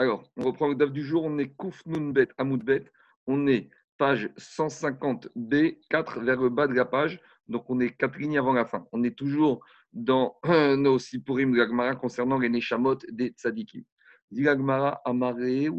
[0.00, 1.24] Alors, on reprend le DAF du jour.
[1.24, 2.84] On est Kouf Nunbet Amoudbet.
[3.26, 7.20] On est page 150B, 4 vers le bas de la page.
[7.48, 8.86] Donc, on est quatre lignes avant la fin.
[8.92, 10.38] On est toujours dans
[10.76, 13.82] nos Sipurim de l'Agmara concernant les Neshamot des Tzadikim.
[14.30, 15.72] Dit l'Agmara, Amareu,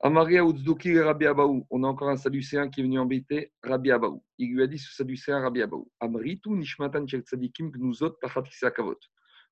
[0.00, 1.66] Amareu Uzdouki Rabbi Abaou.
[1.70, 4.22] On a encore un Sadducéen qui est venu embêter Rabbi Abaou.
[4.38, 5.90] Il lui a dit ce Sadducéen Rabbi Abaou.
[5.98, 9.00] Amritu Nishmatan Shel Tzadikim Gnuzot Tachat Kavot.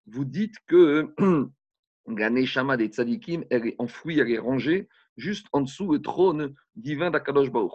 [0.06, 1.12] Vous dites que
[2.06, 6.54] la Neshama des Tzadikim, elle est enfouie, elle est rangée juste en dessous le trône
[6.76, 7.72] divin d'Akadosh Baruch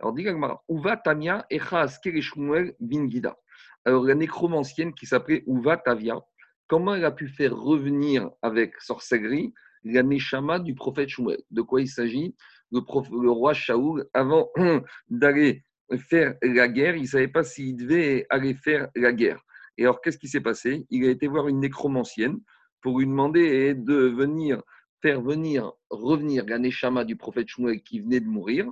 [0.00, 0.26] Alors, dit
[0.68, 3.36] Uva Tanya Echaz Kereshmuel Bingida.
[3.84, 6.20] Alors, la nécromancienne qui s'appelait Uva Tavia,
[6.66, 9.52] comment elle a pu faire revenir avec sorcellerie
[9.84, 11.42] la Neshama du prophète Shmuel?
[11.50, 12.34] De quoi il s'agit?
[12.70, 14.50] Le, le, roi Shaoul, avant
[15.08, 15.64] d'aller
[15.96, 19.40] faire la guerre, il ne savait pas s'il devait aller faire la guerre.
[19.78, 20.86] Et alors, qu'est-ce qui s'est passé?
[20.90, 22.40] Il a été voir une nécromancienne
[22.80, 24.62] pour lui demander de venir
[25.00, 28.70] faire venir, revenir la du prophète Shmuel qui venait de mourir,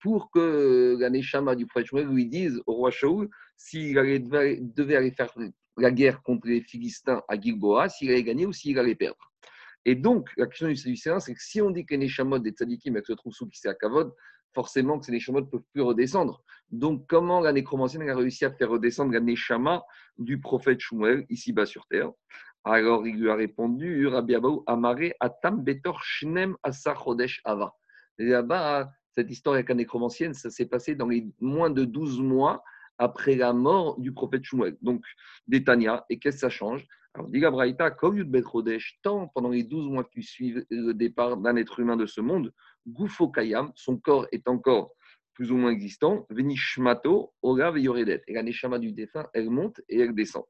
[0.00, 1.10] pour que la
[1.54, 5.32] du prophète Shmuel lui dise au roi Shaul s'il devait aller faire
[5.76, 9.32] la guerre contre les Philistins à Gilboa, s'il allait gagner ou s'il allait perdre.
[9.84, 12.08] Et donc, la question du Sénat, c'est que si on dit que les
[12.40, 14.12] des Tzadikim se trouvent sous à Kavod,
[14.54, 16.42] forcément que ces Neshamot ne peuvent plus redescendre.
[16.70, 19.82] Donc, comment la nécromancienne a réussi à faire redescendre la Neshama
[20.18, 22.10] du prophète Shmuel ici-bas sur terre?
[22.70, 26.94] Alors il lui a répondu, Rabbi Abaou, Amare Atam Betor Shnem Asa
[27.44, 27.74] Ava.
[28.18, 32.62] Là-bas, cette histoire avec la nécromancienne, ça s'est passé dans les moins de 12 mois
[32.98, 34.76] après la mort du prophète Shmuel.
[34.82, 35.04] Donc,
[35.46, 36.86] d'Etania, et qu'est-ce que ça change?
[37.14, 41.36] Alors, dit Gabraïta, comme Bet Chodesh, tant pendant les 12 mois qui suivent le départ
[41.36, 42.52] d'un être humain de ce monde,
[42.86, 44.92] Goufo Kayam, son corps est encore
[45.34, 48.22] plus ou moins existant, Venishmato, Orav et Yoredet.
[48.26, 50.44] Et la Neshama du défunt, elle monte et elle descend.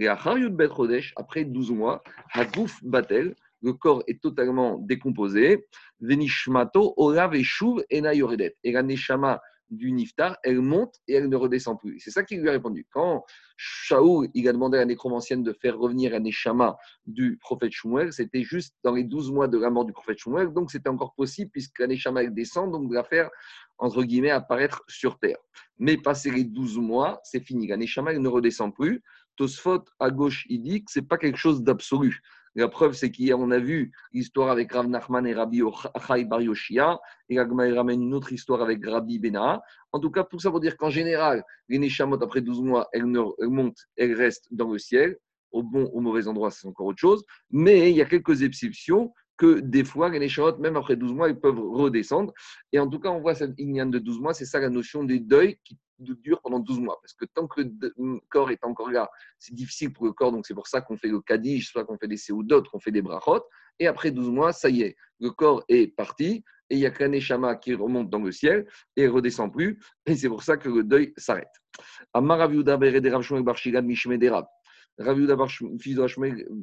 [0.00, 5.66] Et après 12 mois, Hagouf Batel, le corps est totalement décomposé.
[6.00, 8.56] Venishmato, Olav et Shuv, Yoredet.
[8.64, 12.00] Et la Neshama du Niftar, elle monte et elle ne redescend plus.
[12.00, 12.86] C'est ça qu'il lui a répondu.
[12.90, 13.24] Quand
[13.56, 16.74] Shaoul il a demandé à la nécromancienne de faire revenir un
[17.06, 20.52] du prophète Shmuel, c'était juste dans les 12 mois de la mort du prophète Shmuel,
[20.52, 23.30] donc c'était encore possible puisque la Neshama elle descend, donc de la faire,
[23.78, 25.38] entre guillemets, apparaître sur terre.
[25.78, 27.68] Mais passé les 12 mois, c'est fini.
[27.68, 29.02] La Neshama elle ne redescend plus.
[29.40, 32.20] Tosfot à gauche, il dit que ce n'est pas quelque chose d'absolu.
[32.56, 35.62] La preuve, c'est qu'hier, on a vu l'histoire avec Rav Nachman et Rabbi
[35.94, 39.62] Achai Bar Yoshia, et Agma ramène une autre histoire avec Rabbi Bena.
[39.92, 41.80] En tout cas, pour ça pour dire qu'en général, les
[42.20, 45.16] après 12 mois, elles, montent, elles restent dans le ciel.
[45.52, 47.24] Au bon, au mauvais endroit, c'est encore autre chose.
[47.50, 51.40] Mais il y a quelques exceptions que des fois, les même après 12 mois, ils
[51.40, 52.34] peuvent redescendre.
[52.72, 55.02] Et en tout cas, on voit cette lignane de 12 mois, c'est ça la notion
[55.02, 56.98] des deuils qui dure pendant 12 mois.
[57.02, 60.32] Parce que tant que le corps est encore là, c'est difficile pour le corps.
[60.32, 62.90] Donc, c'est pour ça qu'on fait le kaddish, soit qu'on fait des séoudotes, qu'on fait
[62.90, 63.44] des brachot.
[63.78, 66.44] Et après 12 mois, ça y est, le corps est parti.
[66.68, 68.66] Et il y a qu'un échama qui remonte dans le ciel
[68.96, 69.80] et ne redescend plus.
[70.06, 71.48] Et c'est pour ça que le deuil s'arrête.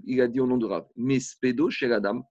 [0.06, 2.24] il a dit au nom de Rav, mais spédo chez la dame,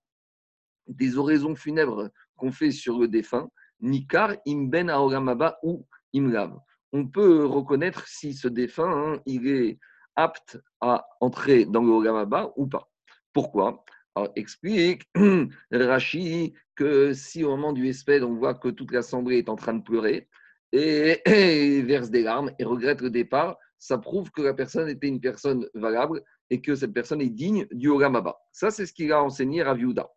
[0.86, 3.50] des oraisons funèbres qu'on fait sur le défunt,
[3.80, 6.58] Nikar imben aoramaba ou imlav
[6.92, 9.78] on peut reconnaître si ce défunt hein, il est
[10.16, 12.88] apte à entrer dans le Ogamaba ou pas.
[13.32, 13.84] Pourquoi?
[14.14, 15.02] Alors, explique
[15.70, 19.74] Rashi que si au moment du espède, on voit que toute l'assemblée est en train
[19.74, 20.28] de pleurer
[20.72, 21.20] et,
[21.82, 25.68] verse des larmes et regrette le départ, ça prouve que la personne était une personne
[25.74, 28.38] valable et que cette personne est digne du Ogamaba.
[28.53, 30.08] Ça, c'est ce qu'il a enseigné à Raviuda.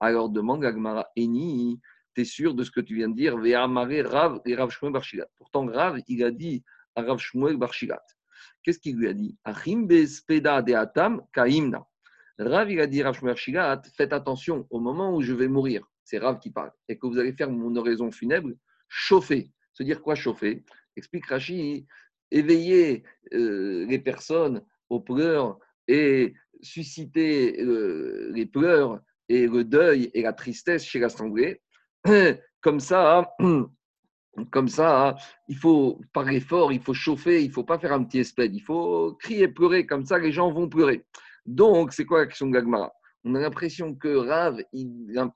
[0.00, 1.80] Alors demande Agmara Eni,
[2.16, 5.28] tu sûr de ce que tu viens de dire Rav et Rav Shmuel Barshilat.
[5.36, 8.02] Pourtant, Rav, il a dit à Rav Shmuel Barshilat.
[8.62, 9.36] Qu'est-ce qu'il lui a dit?
[9.44, 11.86] Achim speda de atam kaimna.
[12.38, 13.36] Rav, il a dit Rav Shmuel
[13.94, 15.86] faites attention au moment où je vais mourir.
[16.04, 16.72] C'est Rav qui parle.
[16.88, 18.50] Et que vous allez faire mon oraison funèbre,
[18.88, 19.50] chauffer.
[19.74, 20.64] Se dire quoi chauffer?
[20.96, 21.86] Explique Rashi,
[22.30, 26.32] éveiller euh, les personnes aux pleurs et
[26.62, 31.60] susciter euh, les pleurs et le deuil et la tristesse chez l'assemblée
[32.60, 33.34] comme ça,
[34.50, 35.16] comme ça,
[35.48, 38.60] il faut parler fort, il faut chauffer, il faut pas faire un petit espède, il
[38.60, 41.04] faut crier, pleurer, comme ça les gens vont pleurer.
[41.44, 42.92] Donc, c'est quoi l'action Gagmara
[43.24, 44.60] On a l'impression que Rav,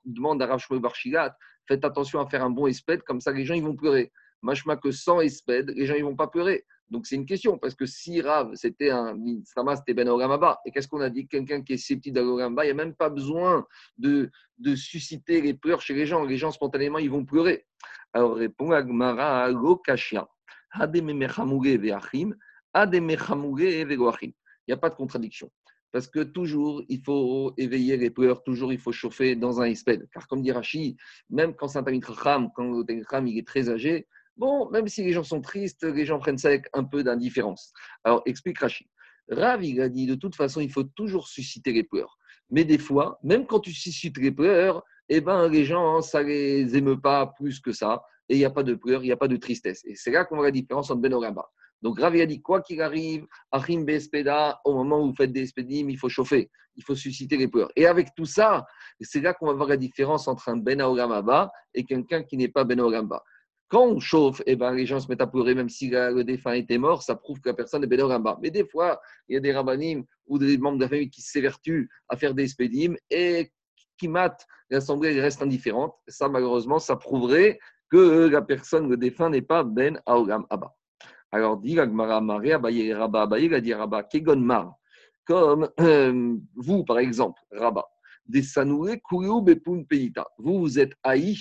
[0.05, 1.35] demande à Rav Shmuel Barshigat,
[1.67, 4.11] faites attention à faire un bon espède, comme ça les gens ils vont pleurer.
[4.41, 6.65] Machma que sans espède, les gens ils vont pas pleurer.
[6.91, 10.71] Donc c'est une question, parce que si Rav, c'était un Sama, c'était Ben Oramaba, et
[10.71, 11.25] qu'est-ce qu'on a dit?
[11.25, 13.65] Quelqu'un qui est sceptique d'Oramaba, il n'y a même pas besoin
[13.97, 16.25] de, de, susciter les pleurs chez les gens.
[16.25, 17.65] Les gens, spontanément, ils vont pleurer.
[18.11, 19.49] Alors répond Agmara,
[19.85, 20.27] Kashia,
[20.75, 20.91] Il
[24.67, 25.49] n'y a pas de contradiction.
[25.93, 30.09] Parce que toujours, il faut éveiller les pleurs, toujours, il faut chauffer dans un espède.
[30.13, 30.97] Car comme dit Rashi,
[31.29, 34.07] même quand c'est un quand le Kham il est très âgé,
[34.41, 37.71] bon, même si les gens sont tristes, les gens prennent ça avec un peu d'indifférence.
[38.03, 38.89] Alors, explique Rashi.
[39.29, 42.17] Rav, il a dit, de toute façon, il faut toujours susciter les pleurs.
[42.49, 46.27] Mais des fois, même quand tu suscites les pleurs, eh ben, les gens, ça ne
[46.29, 48.03] les émeut pas plus que ça.
[48.29, 49.83] Et il n'y a pas de pleurs, il n'y a pas de tristesse.
[49.85, 51.13] Et c'est là qu'on voit la différence entre Ben
[51.81, 55.41] donc Ravi a dit quoi qu'il arrive, Achim Bespeda, au moment où vous faites des
[55.41, 57.71] espédim, il faut chauffer, il faut susciter les peurs.
[57.75, 58.65] Et avec tout ça,
[58.99, 62.49] c'est là qu'on va voir la différence entre un Ben Aoramaba et quelqu'un qui n'est
[62.49, 63.23] pas Ben Aoramba.
[63.71, 66.51] Quand on chauffe, eh ben, les gens se mettent à pleurer, même si le défunt
[66.51, 68.37] était mort, ça prouve que la personne est Ben Aoramba.
[68.41, 71.21] Mais des fois, il y a des rabbinim ou des membres de la famille qui
[71.21, 73.49] s'évertuent à faire des espédim et
[73.97, 75.95] qui matent l'assemblée reste indifférente.
[76.09, 77.59] Ça, malheureusement, ça prouverait
[77.89, 80.75] que la personne, le défunt, n'est pas Ben Aoramba.
[81.31, 84.75] Alors, dit Gmara Maria, Abaye, Rabba, Abaye, a dit Rabba, Kegon Mar,
[85.23, 87.85] comme euh, vous, par exemple, Rabba,
[88.25, 89.85] des Sanoué, Kuriou, Bepun.
[90.37, 91.37] Vous, vous êtes haï,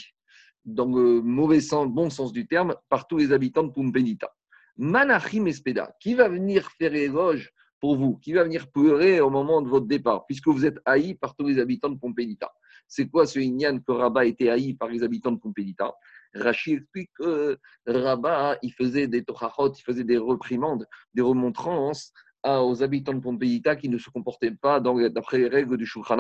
[0.75, 4.31] dans le mauvais sens, bon sens du terme, par tous les habitants de Pumpenita.
[4.77, 9.63] Manachim Espeda, qui va venir faire éloge pour vous, qui va venir pleurer au moment
[9.63, 12.53] de votre départ, puisque vous êtes haï par tous les habitants de Pompédita.
[12.87, 15.95] C'est quoi ce Inyan que Rabat était haï par les habitants de Pompédita
[16.35, 22.13] Rachid explique que Rabat, il faisait des torahot, il faisait des reprimandes, des remontrances
[22.45, 26.17] aux habitants de Pompédita qui ne se comportaient pas d'après les règles du Shulchan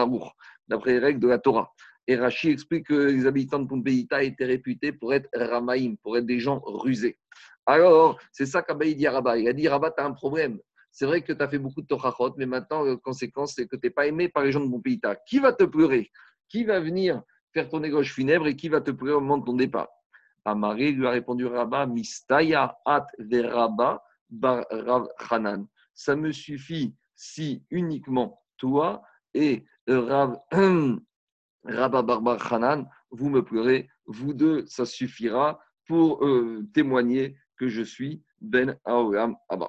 [0.69, 1.73] d'après les règles de la Torah.
[2.07, 6.27] Et Rachid explique que les habitants de Pompédita étaient réputés pour être Ramaïm, pour être
[6.27, 7.19] des gens rusés.
[7.67, 9.39] Alors, c'est ça qu'Abaï dit à Rabat.
[9.39, 10.59] Il a dit Rabat, tu as un problème.
[10.91, 13.77] C'est vrai que tu as fait beaucoup de torahot, mais maintenant, la conséquence, c'est que
[13.77, 15.15] tu n'es pas aimé par les gens de Pompédita.
[15.15, 16.11] Qui va te pleurer?
[16.49, 19.45] Qui va venir faire ton éloge funèbre et qui va te pleurer au moment de
[19.45, 19.89] ton départ?
[20.45, 24.65] Amaré lui a répondu Rabba, Mistaya at veraba bar
[25.31, 25.67] Hanan.
[25.95, 29.03] Ça me suffit si uniquement toi
[29.35, 30.41] et Rab,
[31.65, 37.83] Rabba Barbar Hanan, vous me pleurez, vous deux, ça suffira pour euh, témoigner que je
[37.83, 39.69] suis Ben Aoram Abba.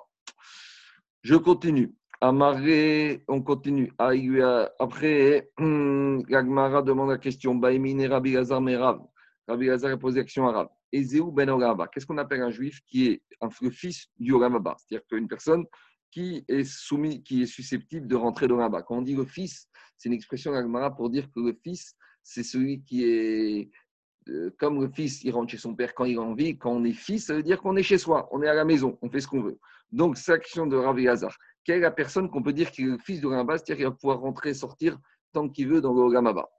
[1.21, 1.93] Je continue.
[2.21, 3.91] Amaré, on continue.
[3.97, 7.55] Après, Gagmara demande la question.
[7.55, 9.01] Baimine Rabbi Gazar Merav.
[9.47, 10.69] Rabbi Lazar a posé arabe.
[10.93, 13.21] Ben Qu'est-ce qu'on appelle un juif qui est
[13.61, 15.65] le fils du Olamaba C'est-à-dire qu'une personne
[16.11, 18.83] qui est soumis, qui est susceptible de rentrer dans l'Olamaba.
[18.83, 19.67] Quand on dit le fils,
[19.97, 23.71] c'est une expression Agmara pour dire que le fils, c'est celui qui est.
[24.29, 26.57] Euh, comme le fils, il rentre chez son père quand il a envie.
[26.57, 28.65] Quand on est fils, ça veut dire qu'on est chez soi, on est à la
[28.65, 29.57] maison, on fait ce qu'on veut.
[29.91, 31.35] Donc, c'est l'action de Rabbi Hazar.
[31.63, 33.85] Quelle est la personne qu'on peut dire qui est le fils de Olamaba C'est-à-dire qu'il
[33.85, 34.99] va pouvoir rentrer et sortir
[35.33, 36.49] tant qu'il veut dans le Olamaba.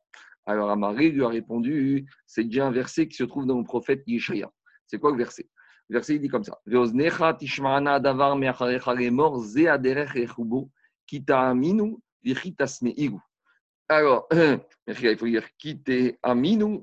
[0.44, 4.02] Alors Amari lui a répondu, c'est déjà un verset qui se trouve dans le prophète
[4.06, 4.50] Yeshaya.
[4.86, 5.48] C'est quoi le verset?
[5.92, 6.60] Verset il dit comme ça.
[13.88, 14.28] Alors,
[14.86, 16.82] il faut dire Kite aminu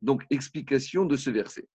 [0.00, 1.68] Donc, explication de ce verset.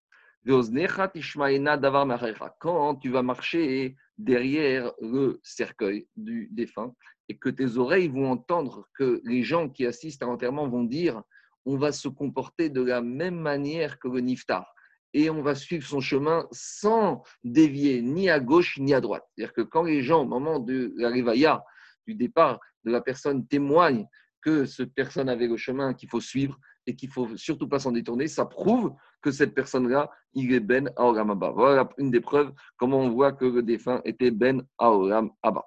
[2.59, 6.93] Quand tu vas marcher derrière le cercueil du défunt
[7.29, 11.21] et que tes oreilles vont entendre que les gens qui assistent à l'enterrement vont dire
[11.65, 14.73] on va se comporter de la même manière que le niftar
[15.13, 19.23] et on va suivre son chemin sans dévier ni à gauche ni à droite.
[19.35, 21.63] C'est-à-dire que quand les gens, au moment de la réveilla,
[22.05, 24.05] du départ de la personne, témoignent
[24.41, 27.91] que cette personne avait le chemin qu'il faut suivre et qu'il faut surtout pas s'en
[27.91, 31.51] détourner, ça prouve que cette personne-là, il est Ben Aoram Abba.
[31.51, 35.65] Voilà une des preuves comment on voit que le défunt était Ben Aoram Abba.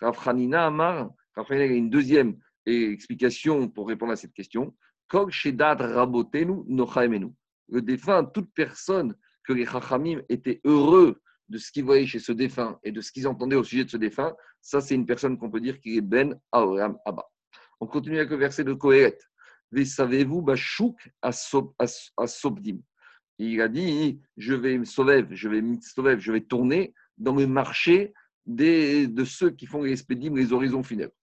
[0.00, 4.74] Rafranina Amar, Rafranina a une deuxième explication pour répondre à cette question.
[5.08, 7.32] Kog Shedad Rabotenu Nochaemenu.
[7.70, 12.32] Le défunt, toute personne que les Chachamim étaient heureux de ce qu'ils voyaient chez ce
[12.32, 15.36] défunt et de ce qu'ils entendaient au sujet de ce défunt, ça c'est une personne
[15.36, 17.24] qu'on peut dire qui est Ben Aoram Abba.
[17.80, 19.18] On continue avec le verset de Kohelet.
[19.84, 22.78] Savez-vous, Bachouk à Sobdim.
[23.38, 27.34] Il a dit Je vais me sauver, je vais me sauver, je vais tourner dans
[27.34, 28.12] le marché
[28.46, 31.14] des, de ceux qui font les spédim, les horizons funèbres.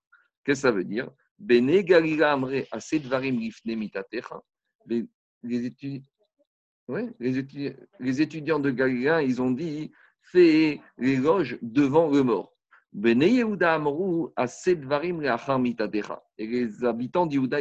[0.43, 4.41] Qu'est-ce que ça veut dire Bene Galila Amre Asedvarim Rifne Mitatecha.
[4.87, 5.07] Les,
[6.87, 9.91] ouais, les, étudiants, de Galilée, ils ont dit
[10.21, 12.53] Fais l'éloge devant le mort.
[13.03, 13.13] Et
[16.47, 17.59] les habitants d'Yehuda,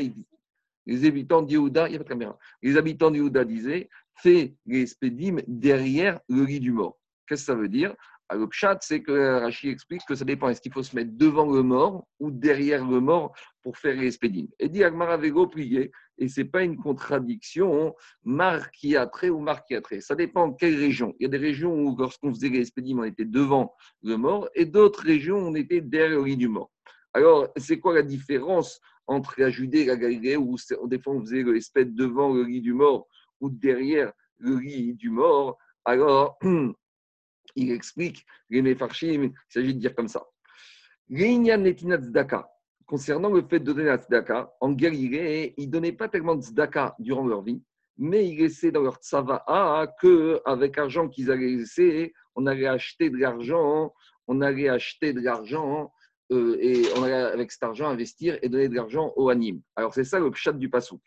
[0.86, 2.38] les habitants d'Yehuda, il n'y a pas de caméra.
[2.62, 6.98] Les habitants d'Yehuda disaient Fais les spédim derrière le lit du mort.
[7.26, 7.94] Qu'est-ce que ça veut dire?
[8.34, 10.48] Le pshat, c'est que Rachid explique que ça dépend.
[10.48, 14.10] Est-ce qu'il faut se mettre devant le mort ou derrière le mort pour faire les
[14.10, 20.00] spédim Et dit Agmar Vego prier, et ce n'est pas une contradiction, marquiatré ou marquiatré.
[20.00, 21.14] Ça dépend de quelle région.
[21.18, 24.48] Il y a des régions où, lorsqu'on faisait les spédim, on était devant le mort,
[24.54, 26.70] et d'autres régions, on était derrière le lit du mort.
[27.12, 30.56] Alors, c'est quoi la différence entre la Judée et la Galilée, où
[30.86, 33.06] des fois on faisait le devant le lit du mort
[33.40, 35.56] ou derrière le lit du mort?
[35.84, 36.38] Alors,
[37.56, 40.26] il explique, les il s'agit de dire comme ça.
[42.86, 46.42] Concernant le fait de donner la tzedaka, en Galilée, ils ne donnaient pas tellement de
[46.42, 47.60] tzedaka durant leur vie,
[47.98, 53.16] mais ils laissaient dans leur tzava'a qu'avec l'argent qu'ils allaient laisser, on allait acheter de
[53.16, 53.92] l'argent,
[54.28, 55.92] on allait acheter de l'argent
[56.32, 59.62] euh, et on allait avec cet argent investir et donner de l'argent au anime.
[59.76, 61.00] Alors c'est ça le pshat du pasouk.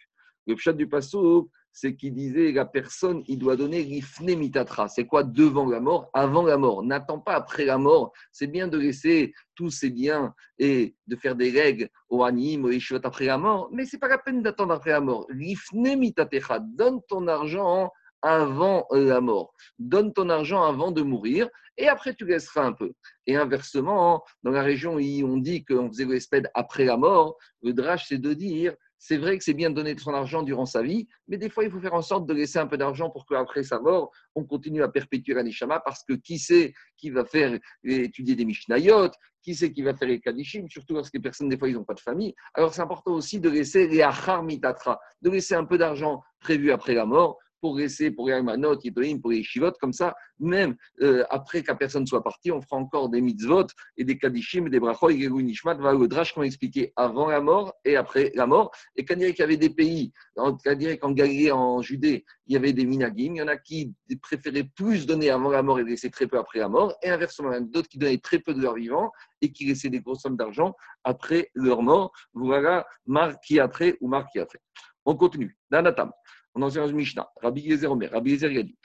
[0.48, 4.88] Le pshat du pasouk, c'est qu'il disait la personne, il doit donner l'ifne mitatra.
[4.88, 6.84] C'est quoi devant la mort Avant la mort?
[6.84, 8.12] N'attends pas après la mort.
[8.32, 12.72] C'est bien de laisser tous ses biens et de faire des règles au anime, au
[12.72, 15.26] ishot après la mort, mais c'est pas la peine d'attendre après la mort.
[15.30, 16.60] L'ifne mitatecha.
[16.60, 19.54] Donne ton argent avant la mort.
[19.78, 21.48] Donne ton argent avant de mourir
[21.78, 22.92] et après tu laisseras un peu.
[23.26, 26.20] Et inversement, dans la région où on dit qu'on faisait le
[26.54, 29.98] après la mort, le drache c'est de dire c'est vrai que c'est bien de donner
[29.98, 32.60] son argent durant sa vie, mais des fois, il faut faire en sorte de laisser
[32.60, 36.38] un peu d'argent pour qu'après sa mort, on continue à perpétuer l'anishama, parce que qui
[36.38, 39.10] sait qui va faire étudier des Mishnayot,
[39.42, 41.86] qui sait qui va faire les Kadishim, surtout lorsque les personnes, des fois, ils n'ont
[41.86, 42.36] pas de famille.
[42.54, 46.72] Alors, c'est important aussi de laisser les Achar Mitatra, de laisser un peu d'argent prévu
[46.72, 48.78] après la mort pour laisser, pour les Manot,
[49.22, 49.46] pour les
[49.80, 54.04] comme ça, même euh, après qu'à personne soit parti, on fera encore des mitzvot et
[54.04, 57.96] des kadishim, des brachot, et nishmat, va le drash qu'on expliqué avant la mort et
[57.96, 58.72] après la mort.
[58.96, 60.58] Et quand il y avait des pays, quand
[61.00, 64.70] qu'en Galilée, en Judée, il y avait des minagim, il y en a qui préféraient
[64.76, 67.56] plus donner avant la mort et laisser très peu après la mort, et inversement, il
[67.56, 69.12] y en a d'autres qui donnaient très peu de leur vivant
[69.42, 70.74] et qui laissaient des grosses sommes d'argent
[71.04, 72.12] après leur mort.
[72.34, 74.60] Voilà, marquiatré ou marquiatré.
[75.06, 75.58] On continue.
[75.72, 76.12] Danatam.
[76.56, 77.30] On en dans Mishnah.
[77.42, 77.90] Rabbi Yezer.
[77.90, 78.78] Rabbi Yezer, a dit.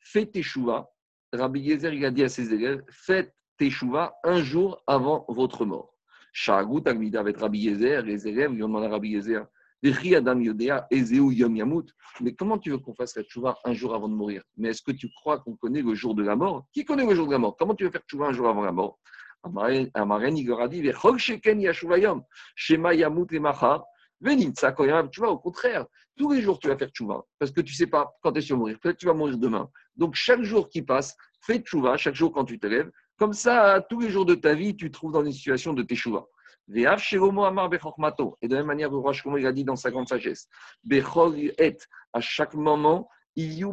[0.00, 0.90] Fais teshuva.
[1.32, 5.94] Rabbi Yezer, a dit à ses élèves Faites teshuva un jour avant votre mort.
[6.32, 9.46] Shagut Agmida avec Rabbi Yezer, les élèves lui ont demandé à Rabbi Yezer
[9.84, 11.86] Adam Yodea, Ezeu Yom Yamut.
[12.20, 14.42] Mais comment tu veux qu'on fasse la tchouva un jour avant de mourir?
[14.56, 16.66] Mais est-ce que tu crois qu'on connaît le jour de la mort?
[16.72, 17.56] Qui connaît le jour de la mort?
[17.56, 18.98] Comment tu veux faire tchouva un jour avant la mort?
[19.42, 20.88] Amaren, il a dit
[22.54, 23.26] Shema Yamut.
[24.54, 24.74] Ça,
[25.10, 25.86] tu vois, au contraire,
[26.16, 28.40] tous les jours tu vas faire tchouva, parce que tu ne sais pas quand tu
[28.40, 28.78] vas mourir.
[28.80, 29.70] Peut-être tu vas mourir demain.
[29.96, 32.90] Donc chaque jour qui passe, fais tchouva, chaque jour quand tu te lèves.
[33.16, 35.82] Comme ça, tous les jours de ta vie, tu te trouves dans une situation de
[35.82, 36.26] teshuva.
[36.68, 40.48] Et de la même manière, le roi Shlomo il a dit dans sa grande sagesse,
[42.12, 43.64] à chaque moment, tes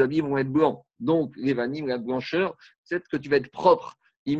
[0.00, 0.82] habits vont être blancs.
[0.98, 3.94] Donc, les vanim, la blancheur, c'est que tu vas être propre.
[4.26, 4.34] C'est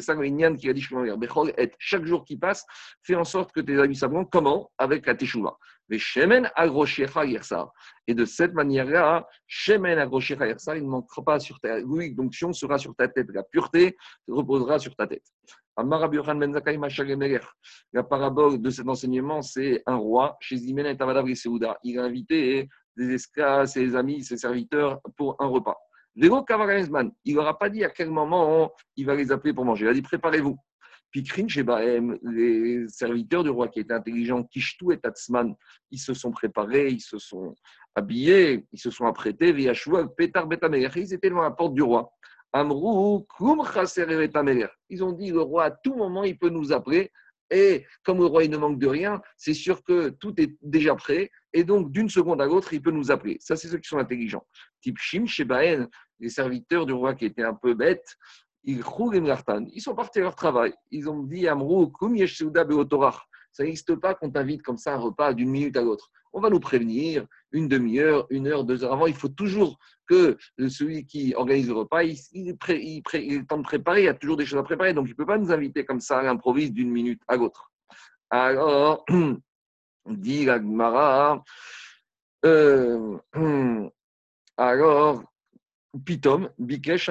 [0.00, 0.84] ça le qui a dit
[1.78, 2.66] Chaque jour qui passe,
[3.02, 4.70] fais en sorte que tes habits soient Comment?
[4.78, 5.56] Avec la teshuva.
[5.90, 12.94] Et de cette manière-là, Shemen il ne manquera pas sur ta l'huile d'onction sera sur
[12.96, 13.28] ta tête.
[13.32, 15.24] La pureté reposera sur ta tête.
[15.76, 15.84] Ben
[17.92, 20.96] la parabole de cet enseignement, c'est un roi chez Zimena et
[21.84, 25.76] Il a invité des esclaves, ses amis, ses serviteurs pour un repas.
[26.16, 26.44] Vélo
[27.24, 29.86] il n'aura pas dit à quel moment il va les appeler pour manger.
[29.86, 30.56] Il a dit préparez-vous.
[31.10, 31.24] Puis
[32.22, 35.54] les serviteurs du roi qui étaient intelligents, Kishtu et Tatsman,
[35.92, 37.54] ils se sont préparés, ils se sont
[37.94, 39.50] habillés, ils se sont apprêtés.
[39.50, 42.12] Ils étaient devant la porte du roi.
[42.52, 43.26] Amrou,
[44.88, 47.12] Ils ont dit le roi, à tout moment, il peut nous appeler.
[47.50, 51.30] Et comme le roi, ne manque de rien, c'est sûr que tout est déjà prêt.
[51.52, 53.36] Et donc, d'une seconde à l'autre, il peut nous appeler.
[53.40, 54.46] Ça, c'est ceux qui sont intelligents.
[54.80, 55.88] Type Shim, Shebaen,
[56.20, 58.16] les serviteurs du roi qui étaient un peu bêtes,
[58.64, 60.74] ils ils sont partis à leur travail.
[60.90, 61.92] Ils ont dit Amrou,
[63.54, 66.10] Ça n'existe pas qu'on t'invite comme ça un repas d'une minute à l'autre.
[66.32, 69.06] On va nous prévenir une demi-heure, une heure, deux heures avant.
[69.06, 70.36] Il faut toujours que
[70.68, 74.02] celui qui organise le repas, il, il temps de préparer.
[74.02, 74.92] Il y a toujours des choses à préparer.
[74.92, 77.70] Donc, il ne peut pas nous inviter comme ça à l'improviste d'une minute à l'autre.
[78.28, 79.04] Alors,
[80.10, 80.60] dit la
[82.44, 83.18] euh,
[84.56, 85.22] alors,
[86.04, 87.08] Pitom, Bikesh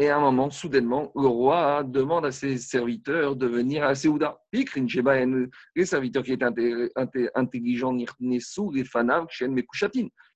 [0.00, 4.40] Et à un moment, soudainement, le roi demande à ses serviteurs de venir à Seouda.
[4.52, 6.44] Les serviteurs qui étaient
[7.34, 8.06] intelligents, les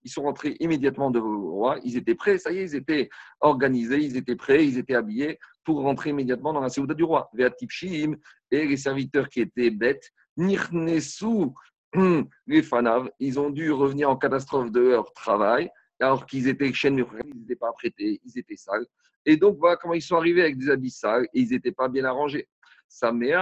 [0.04, 1.78] ils sont rentrés immédiatement devant le roi.
[1.84, 3.08] Ils étaient prêts, ça y est, ils étaient
[3.40, 7.30] organisés, ils étaient prêts, ils étaient habillés pour rentrer immédiatement dans la Seouda du roi.
[7.38, 14.80] Et les serviteurs qui étaient bêtes, les Fanav, ils ont dû revenir en catastrophe de
[14.80, 15.70] leur travail,
[16.02, 18.86] alors qu'ils étaient chaînes, ils n'étaient pas apprêtés, ils étaient sales.
[19.24, 21.88] Et donc, voilà comment ils sont arrivés avec des habits sales et ils n'étaient pas
[21.88, 22.48] bien arrangés.
[23.00, 23.40] Le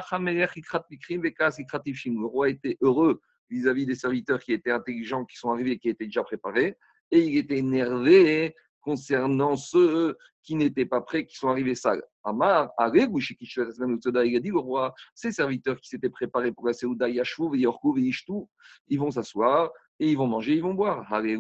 [2.27, 6.23] roi était heureux vis-à-vis des serviteurs qui étaient intelligents, qui sont arrivés, qui étaient déjà
[6.23, 6.77] préparés,
[7.11, 12.03] et il était énervé concernant ceux qui n'étaient pas prêts, qui sont arrivés sales.
[12.23, 18.99] Amar, il a dit au roi, ces serviteurs qui s'étaient préparés pour la Seouda, ils
[18.99, 21.07] vont s'asseoir et ils vont manger, ils vont boire.
[21.23, 21.37] Et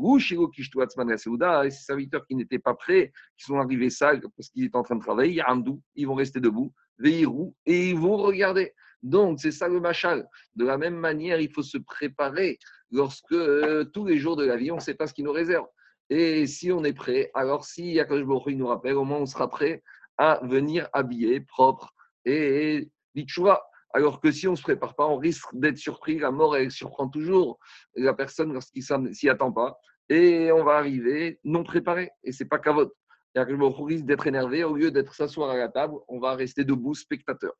[1.70, 4.96] ces serviteurs qui n'étaient pas prêts, qui sont arrivés sales parce qu'ils étaient en train
[4.96, 5.42] de travailler,
[5.96, 7.26] ils vont rester debout, et
[7.66, 8.74] ils vont regarder.
[9.02, 10.28] Donc, c'est ça le machal.
[10.56, 12.58] De la même manière, il faut se préparer
[12.90, 15.32] lorsque euh, tous les jours de la vie, on ne sait pas ce qui nous
[15.32, 15.66] réserve.
[16.10, 19.48] Et si on est prêt, alors si Akash il nous rappelle, au moins on sera
[19.48, 19.82] prêt
[20.18, 21.94] à venir habillé, propre
[22.26, 22.90] et
[23.40, 26.18] vois Alors que si on ne se prépare pas, on risque d'être surpris.
[26.18, 27.58] La mort, elle surprend toujours
[27.96, 29.78] la personne lorsqu'il ne s'y attend pas.
[30.08, 32.10] Et on va arriver non préparé.
[32.22, 32.74] Et ce n'est pas qu'à
[33.34, 34.64] Et on risque d'être énervé.
[34.64, 37.52] Au lieu d'être s'asseoir à la table, on va rester debout, spectateur.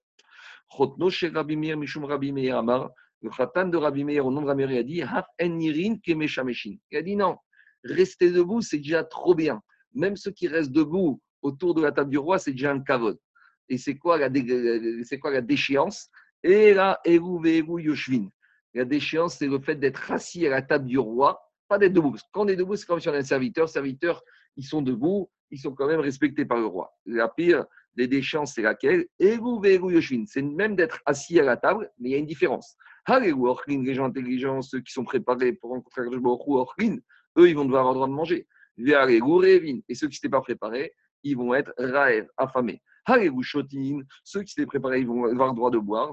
[3.23, 7.37] Le khatan de Rabbi Meir, au nom de Rabbi a dit Il a dit non,
[7.85, 9.61] rester debout, c'est déjà trop bien.
[9.95, 13.19] Même ceux qui restent debout autour de la table du roi, c'est déjà un kavod.
[13.71, 14.29] Et c'est quoi la,
[15.05, 16.11] c'est quoi la déchéance?
[16.43, 18.29] Et là, yoshvin.
[18.75, 22.17] La déchéance, c'est le fait d'être assis à la table du roi, pas d'être debout.
[22.33, 23.69] quand on est debout, c'est comme si on est un serviteur.
[23.69, 24.23] Serviteurs,
[24.57, 26.93] ils sont debout, ils sont quand même respectés par le roi.
[27.07, 29.07] La pire des déchéances, c'est laquelle?
[29.19, 30.25] Et vous, yoshvin.
[30.27, 32.77] C'est même d'être assis à la table, mais il y a une différence.
[33.09, 36.21] Les gens intelligents, ceux qui sont préparés pour rencontrer le
[37.39, 38.47] eux, ils vont devoir avoir le droit de manger.
[38.79, 42.83] Et ceux qui n'étaient pas préparés, ils vont être raëv, affamés.
[43.07, 46.13] Ceux qui s'étaient préparés, ils vont avoir le droit de boire.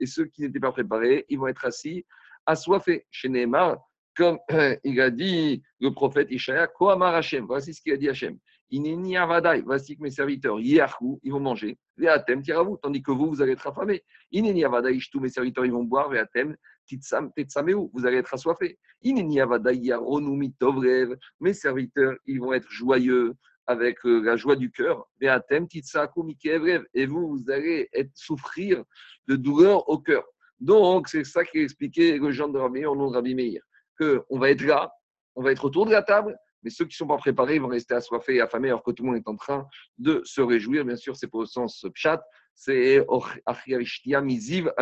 [0.00, 2.04] Et ceux qui n'étaient pas préparés, ils vont être assis,
[2.46, 3.06] assoiffés.
[3.10, 3.78] Chez Neymar,
[4.16, 4.38] comme
[4.84, 8.38] il a dit le prophète Ishaïa, Kohamar Hashem, voici ce qu'il a dit Hashem.
[8.70, 11.78] Ineni Avadai, voici que mes serviteurs, Yerkou, ils vont manger.
[11.98, 14.02] Veatem, vous, tandis que vous, vous allez être affamés.
[14.30, 16.08] Ineni Avadai, tous mes serviteurs, ils vont boire.
[16.08, 16.56] Veatem,
[16.90, 18.78] vous allez être assoiffés.
[19.02, 23.34] Ineni Avadai, Yaronumi Tovrev, mes serviteurs, ils vont être joyeux
[23.66, 25.08] avec euh, la joie du cœur.
[25.20, 28.84] Et vous, vous allez souffrir
[29.28, 30.24] de douleur au cœur.
[30.60, 33.62] Donc, c'est ça qui expliqué le genre de Rabbi au nom de Rabbi Meir.
[33.98, 34.92] Qu'on va être là,
[35.34, 37.68] on va être autour de la table, mais ceux qui ne sont pas préparés vont
[37.68, 39.66] rester assoiffés et affamés alors que tout le monde est en train
[39.98, 40.84] de se réjouir.
[40.84, 42.22] Bien sûr, c'est pour le sens pshat,
[42.54, 43.04] c'est
[44.22, 44.72] miziv.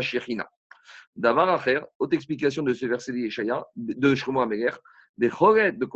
[1.16, 4.70] Davar acher, autre explication de ce verset de de Shlomo Améler,
[5.18, 5.86] des choret de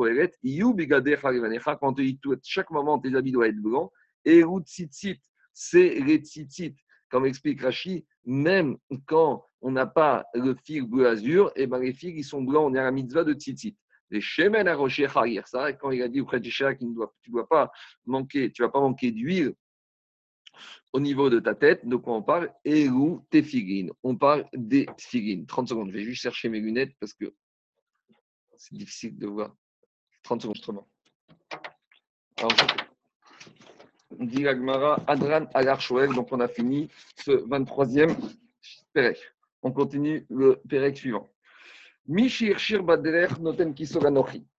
[0.43, 3.91] You bigadecha quand on te dit chaque moment tes habits doivent être blancs,
[4.25, 5.21] et tzitzit,
[5.53, 6.77] c'est les tzitzit.
[7.11, 11.79] Comme explique Rashi, même quand on n'a pas le fil bleu azur, et eh ben
[11.79, 13.77] les fils ils sont blancs, on est à la mitzvah de tzitzit.
[14.11, 15.09] Les shemen à rocher
[15.47, 17.73] ça, quand il a dit du chat qu'il ne doit, dois pas
[18.07, 19.55] manquer, tu vas pas manquer d'huile
[20.93, 21.87] au niveau de ta tête.
[21.87, 22.53] De quoi on parle?
[22.65, 23.89] Eru tefigin.
[24.03, 25.45] On parle des tefigin.
[25.47, 27.35] 30 secondes, je vais juste chercher mes lunettes parce que
[28.59, 29.55] c'est difficile de voir.
[30.23, 30.89] 30 secondes justement.
[34.19, 35.47] On dit Agmara Adran
[36.15, 38.15] donc on a fini ce 23e
[38.93, 39.19] Pérec.
[39.63, 41.29] On continue le Pérec suivant.
[42.07, 42.83] Mishir Shir
[43.41, 43.75] Noten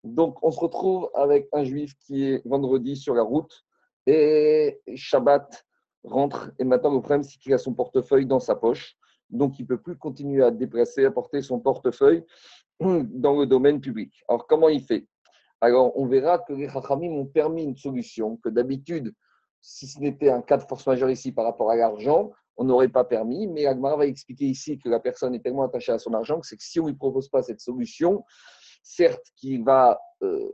[0.04, 3.66] Donc on se retrouve avec un juif qui est vendredi sur la route
[4.08, 5.66] et Shabbat
[6.04, 8.96] rentre et maintenant le problème c'est qu'il a son portefeuille dans sa poche.
[9.30, 12.24] Donc il ne peut plus continuer à déplacer, à porter son portefeuille
[12.80, 14.14] dans le domaine public.
[14.28, 15.08] Alors, comment il fait?
[15.62, 19.14] Alors, on verra que les Chachamim ont permis une solution que d'habitude,
[19.62, 22.90] si ce n'était un cas de force majeure ici par rapport à l'argent, on n'aurait
[22.90, 23.48] pas permis.
[23.48, 26.48] Mais Agmar va expliquer ici que la personne est tellement attachée à son argent que
[26.48, 28.24] c'est que si on ne lui propose pas cette solution,
[28.84, 30.48] certes qu'il va euh,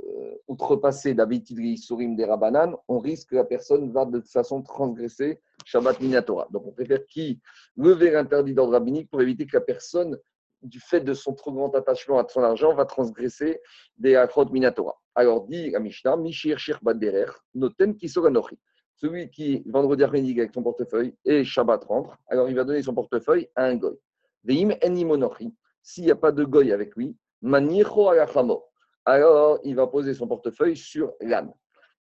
[0.48, 4.62] outrepasser d'habitude les sourim des Rabanan, on risque que la personne va de toute façon
[4.62, 6.48] transgresser Shabbat Minatora.
[6.52, 7.42] Donc on préfère qui
[7.76, 10.18] lever l'interdit d'ordre rabbinique pour éviter que la personne
[10.62, 13.62] du fait de son trop grand attachement à son argent, va transgresser
[13.98, 14.96] des akrot minatora.
[15.16, 18.58] Alors, dit la Mishnah, Mishir Shir Baderer, Noten Kisoranochi.
[18.96, 22.94] Celui qui, vendredi après-midi, avec son portefeuille, et Shabbat rentre, alors il va donner son
[22.94, 23.98] portefeuille à un goy.
[24.44, 25.54] Veim Enimonochi.
[25.82, 28.64] S'il n'y a pas de goy avec lui, Manicho Alachamo.
[29.06, 31.52] Alors, il va poser son portefeuille sur l'âne.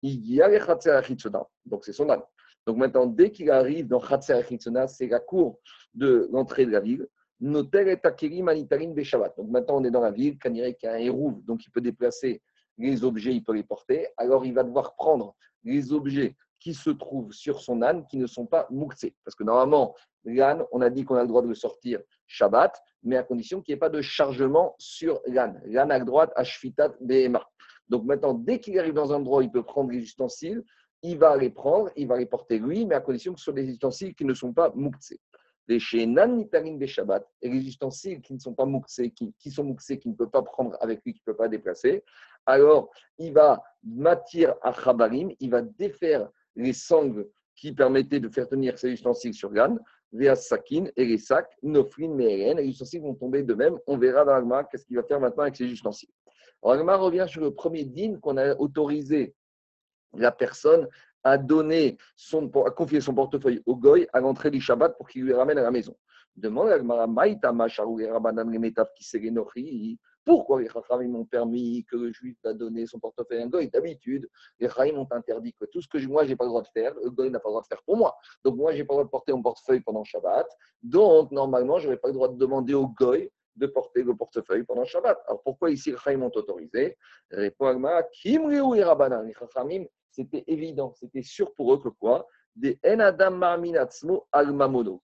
[0.01, 2.23] Donc, c'est son âne.
[2.65, 4.41] Donc, maintenant, dès qu'il arrive dans Khatser
[4.87, 5.59] c'est la cour
[5.93, 7.07] de l'entrée de la ville,
[7.39, 9.33] Noter et Akiri Manitarin Beshabat.
[9.37, 11.81] Donc maintenant, on est dans la ville, Kaniré qui a un hérouve, donc il peut
[11.81, 12.41] déplacer
[12.77, 14.07] les objets, il peut les porter.
[14.17, 18.27] Alors il va devoir prendre les objets qui se trouvent sur son âne qui ne
[18.27, 19.15] sont pas mouxés.
[19.23, 19.95] Parce que normalement,
[20.25, 23.61] l'âne, on a dit qu'on a le droit de le sortir Shabbat, mais à condition
[23.61, 25.61] qu'il n'y ait pas de chargement sur l'âne.
[25.65, 27.47] L'âne à droite, à Shfitat Behema.
[27.89, 30.63] Donc maintenant, dès qu'il arrive dans un endroit il peut prendre les ustensiles,
[31.03, 33.53] il va les prendre, il va les porter lui, mais à condition que ce soit
[33.53, 35.19] des ustensiles qui ne sont pas mouxés.
[35.67, 39.63] Les Shenan Nitarim des Shabbat, et les ustensiles qui ne sont pas mouxés, qui, sont
[39.63, 42.03] mouxés, qui ne peut pas prendre avec lui, qui ne peut pas déplacer,
[42.45, 48.47] alors il va matir à Chabarim, il va défaire les sangles qui permettaient de faire
[48.47, 49.77] tenir ces ustensiles sur Gan,
[50.13, 53.77] via Sakin et les sacs, Nofrin, Meren, les ustensiles vont tomber de même.
[53.87, 56.09] On verra dans l'Agma qu'est-ce qu'il va faire maintenant avec ces ustensiles.
[56.63, 59.35] Alors, revient sur le premier din qu'on a autorisé
[60.13, 60.87] la personne
[61.27, 65.23] à donner son, à confier son portefeuille au goy à l'entrée du Shabbat pour qu'il
[65.23, 65.95] lui ramène à la maison.
[66.35, 66.77] Demande à
[70.27, 73.69] pourquoi les Chachamim ont permis que le juif va donner son portefeuille à un goy?
[73.69, 76.61] D'habitude, les Chachamim ont interdit que tout ce que moi, je n'ai pas le droit
[76.61, 78.13] de faire, le goy n'a pas le droit de faire pour moi.
[78.43, 80.47] Donc, moi, je n'ai pas le droit de porter mon portefeuille pendant Shabbat.
[80.83, 84.63] Donc, normalement, je n'aurais pas le droit de demander au goy de porter le portefeuille
[84.63, 85.17] pendant Shabbat.
[85.27, 86.97] Alors, pourquoi ici, les Chachamim ont autorisé?
[87.31, 88.63] Répond Agma, Kim Les
[90.17, 92.27] c'était évident, c'était sûr pour eux que quoi?
[92.55, 93.61] Des enadam al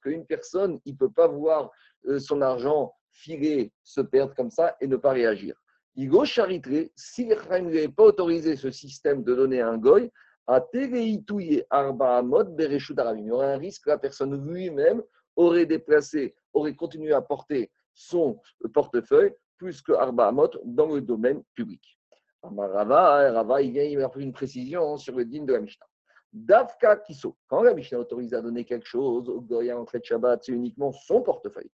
[0.02, 1.70] qu'une personne, il ne peut pas voir
[2.08, 5.56] euh, son argent filer, se perdre comme ça et ne pas réagir.
[5.96, 10.12] Igo charitré, si les n'avait pas autorisé ce système de donner un goy,
[10.48, 15.04] à Tereitouye Arba Amod Bereshut Il y aurait un risque que la personne lui-même
[15.36, 18.42] aurait déplacé, aurait continué à porter son
[18.74, 22.00] portefeuille plus que Arba Amod dans le domaine public.
[22.44, 25.86] Rava, Rava, il vient, il a une précision sur le din de la Mishnah.
[26.34, 30.06] Davka Kiso, quand la Mishnah autorise à donner quelque chose au goy à l'entrée de
[30.06, 31.70] Shabbat, c'est uniquement son portefeuille.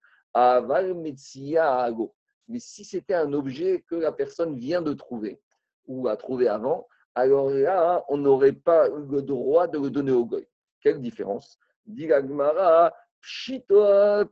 [2.47, 5.41] Mais si c'était un objet que la personne vient de trouver
[5.87, 10.25] ou a trouvé avant, alors là, on n'aurait pas le droit de le donner au
[10.25, 10.47] goy.
[10.81, 11.59] Quelle différence?
[11.85, 12.09] Dit
[13.21, 14.25] Pshita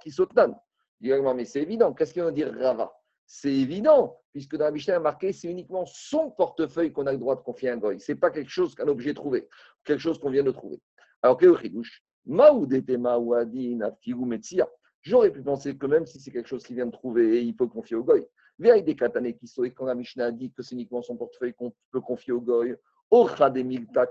[0.00, 0.54] Kisotnan.
[1.00, 1.92] mais c'est évident.
[1.92, 2.92] Qu'est-ce qu'il veut dire Rava?
[3.26, 7.36] C'est évident, puisque dans la Mishnah, marqué c'est uniquement son portefeuille qu'on a le droit
[7.36, 8.00] de confier à un goy.
[8.00, 9.48] Ce n'est pas quelque chose qu'un objet trouvé,
[9.84, 10.80] quelque chose qu'on vient de trouver.
[11.22, 11.52] Alors, quel.
[15.02, 17.66] J'aurais pu penser que même si c'est quelque chose qu'il vient de trouver, il peut
[17.66, 18.26] confier au goy.
[18.58, 21.54] Veille des katané qui sont, et quand la Mishnah dit que c'est uniquement son portefeuille
[21.54, 22.76] qu'on peut confier au goy,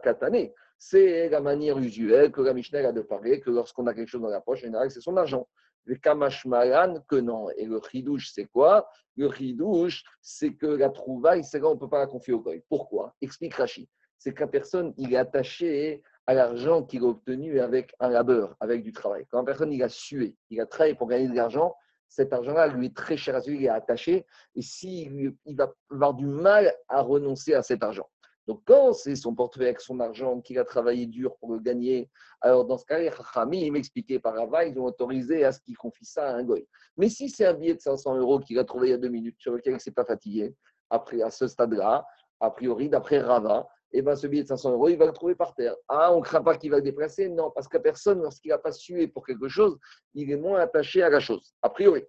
[0.02, 4.10] katane, c'est la manière usuelle que la Mishnah a de parler, que lorsqu'on a quelque
[4.10, 5.47] chose dans la poche, en c'est son argent.
[5.86, 7.50] Le kamashmaran, que non.
[7.58, 8.88] Et le chidouche, c'est quoi?
[9.15, 12.39] Le chidouche, c'est que la trouvaille, c'est là on ne peut pas la confier au
[12.39, 12.63] goy.
[12.69, 13.13] Pourquoi?
[13.22, 13.88] Explique Rachid.
[14.17, 18.82] C'est qu'un personne, il est attaché à l'argent qu'il a obtenu avec un labeur, avec
[18.82, 19.26] du travail.
[19.30, 21.76] Quand une personne il a sué, il a travaillé pour gagner de l'argent,
[22.08, 25.74] cet argent-là lui est très cher à lui, il est attaché, et s'il il va
[25.91, 28.08] avoir du mal à renoncer à cet argent.
[28.47, 32.10] Donc, quand c'est son portefeuille avec son argent qu'il a travaillé dur pour le gagner,
[32.41, 33.10] alors dans ce cas-là,
[33.53, 36.67] il m'expliquait par avant, ils ont autorisé à ce qu'il confie ça à un goy.
[36.97, 39.10] Mais si c'est un billet de 500 euros qu'il a trouvé il y a deux
[39.10, 40.53] minutes, sur lequel il ne s'est pas fatigué,
[40.89, 42.06] après, à ce stade-là,
[42.39, 45.36] a priori, d'après Rava, eh ben, ce billet de 500 euros, il va le trouver
[45.36, 45.75] par terre.
[45.88, 47.29] Ah, on ne craint pas qu'il va le déplacer?
[47.29, 49.77] Non, parce que personne, lorsqu'il n'a pas sué pour quelque chose,
[50.15, 52.03] il est moins attaché à la chose, a priori.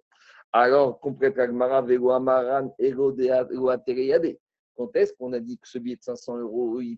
[0.51, 3.11] Alors, complète Agmara, Vego Amaran, Ego
[4.75, 6.97] Quand est-ce qu'on a dit que ce billet de 500 euros, il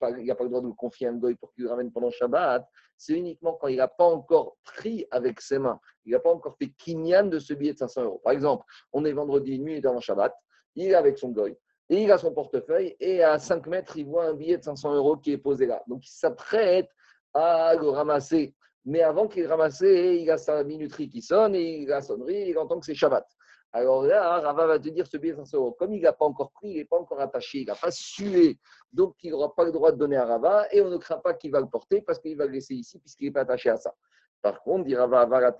[0.00, 2.10] n'a pas le droit de le confier à un goy pour qu'il le ramène pendant
[2.10, 2.64] Shabbat
[2.96, 6.56] C'est uniquement quand il n'a pas encore pris avec ses mains, il n'a pas encore
[6.56, 8.20] fait kinyan de ce billet de 500 euros.
[8.22, 10.32] Par exemple, on est vendredi nuit dans Shabbat,
[10.76, 11.56] il est avec son goy
[11.90, 15.16] il a son portefeuille, et à 5 mètres, il voit un billet de 500 euros
[15.16, 15.82] qui est posé là.
[15.86, 16.88] Donc il s'apprête
[17.34, 18.54] à le ramasser.
[18.84, 22.50] Mais avant qu'il ramasse, il a sa minuterie qui sonne, et il a la sonnerie,
[22.50, 23.26] il entend que c'est Shabbat.
[23.72, 25.72] Alors là, Rava va te dire ce billet de 500 euros.
[25.72, 28.58] Comme il n'a pas encore pris, il n'est pas encore attaché, il n'a pas sué,
[28.92, 31.34] donc il n'aura pas le droit de donner à Rava, et on ne craint pas
[31.34, 33.76] qu'il va le porter parce qu'il va le laisser ici, puisqu'il n'est pas attaché à
[33.76, 33.94] ça.
[34.40, 35.54] Par contre, dit Rava la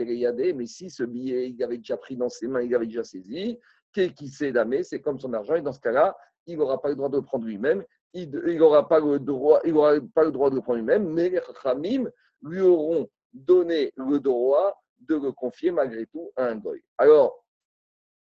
[0.54, 3.58] mais si ce billet, il avait déjà pris dans ses mains, il avait déjà saisi,
[3.92, 6.16] qui sait damé, c'est comme son argent, et dans ce cas-là,
[6.46, 9.74] il n'aura pas le droit de le prendre lui-même, il n'aura pas, le droit, il
[10.14, 12.08] pas le droit de le prendre lui-même, mais les Khamim
[12.42, 16.82] lui auront donné le droit de le confier malgré tout à un goy.
[16.96, 17.44] Alors,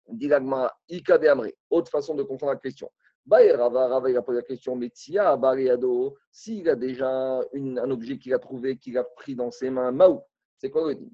[0.10, 2.90] dit l'agma, Ika de Amré, autre façon de comprendre la question.
[3.30, 7.10] Rava, Rava, il a posé la question, mais Tia, Bariado, s'il a déjà
[7.54, 10.22] un objet qu'il a trouvé, qu'il a pris dans ses mains, Maou,
[10.58, 11.14] c'est quoi le dit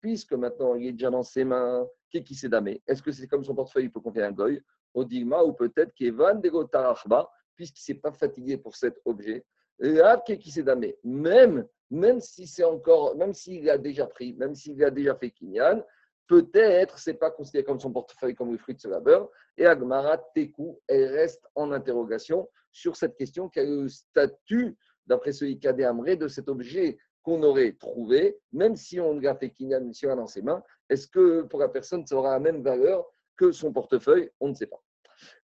[0.00, 1.86] Puisque maintenant il est déjà dans ses mains,
[2.22, 2.82] qui s'est damé?
[2.86, 4.62] Est-ce que c'est comme son portefeuille, il peut confier un goy?
[4.94, 9.44] Odigma, ou peut-être qu'Evan Degotarachba, puisqu'il ne s'est pas fatigué pour cet objet,
[9.78, 10.96] là, qui s'est damé?
[11.04, 15.30] Même, même si c'est encore, même s'il a déjà pris, même s'il a déjà fait
[15.30, 15.82] Kinyan,
[16.26, 19.30] peut-être c'est pas considéré comme son portefeuille comme le fruit de ce labeur.
[19.56, 25.32] Et Agmara Teku, elle reste en interrogation sur cette question quel est le statut, d'après
[25.32, 29.90] ce Ikade Amré, de cet objet qu'on aurait trouvé, même si on l'a fait Kinyan
[30.16, 33.04] dans ses mains, est-ce que pour la personne ça aura la même valeur
[33.36, 34.30] que son portefeuille?
[34.40, 34.82] On ne sait pas.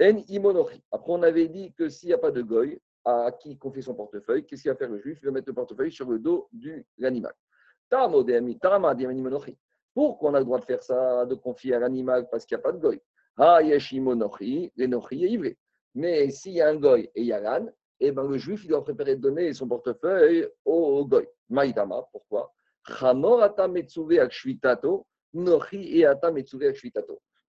[0.00, 0.66] En.
[0.90, 3.94] Après, on avait dit que s'il n'y a pas de goy à qui confier son
[3.94, 5.18] portefeuille, qu'est-ce qu'il va faire le juif?
[5.22, 7.32] Il va mettre le portefeuille sur le dos de l'animal.
[9.94, 12.60] Pourquoi on a le droit de faire ça, de confier à l'animal parce qu'il n'y
[12.60, 13.00] a pas de goy?
[13.36, 15.58] Ah, yeshimonochi, l'enochi est livré.
[15.94, 18.64] Mais s'il y a un goy et il y a l'âne, eh ben, le juif
[18.64, 21.28] il doit préparer de donner son portefeuille au goy.
[21.50, 22.52] Maïdama, pourquoi?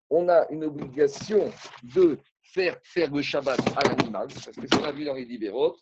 [0.09, 1.51] On a une obligation
[1.95, 5.25] de faire faire le Shabbat à l'animal, parce que c'est on a vu dans les
[5.25, 5.75] libéraux,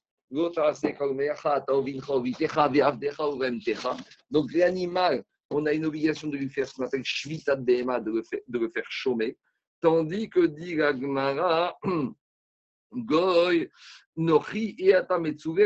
[4.29, 8.11] donc l'animal, on a une obligation de lui faire ce qu'on appelle Shvita de de
[8.11, 9.37] le faire, de le faire chômer,
[9.81, 11.77] tandis que dit la Gemara,
[12.93, 13.69] Goy,
[14.17, 14.93] Nochi et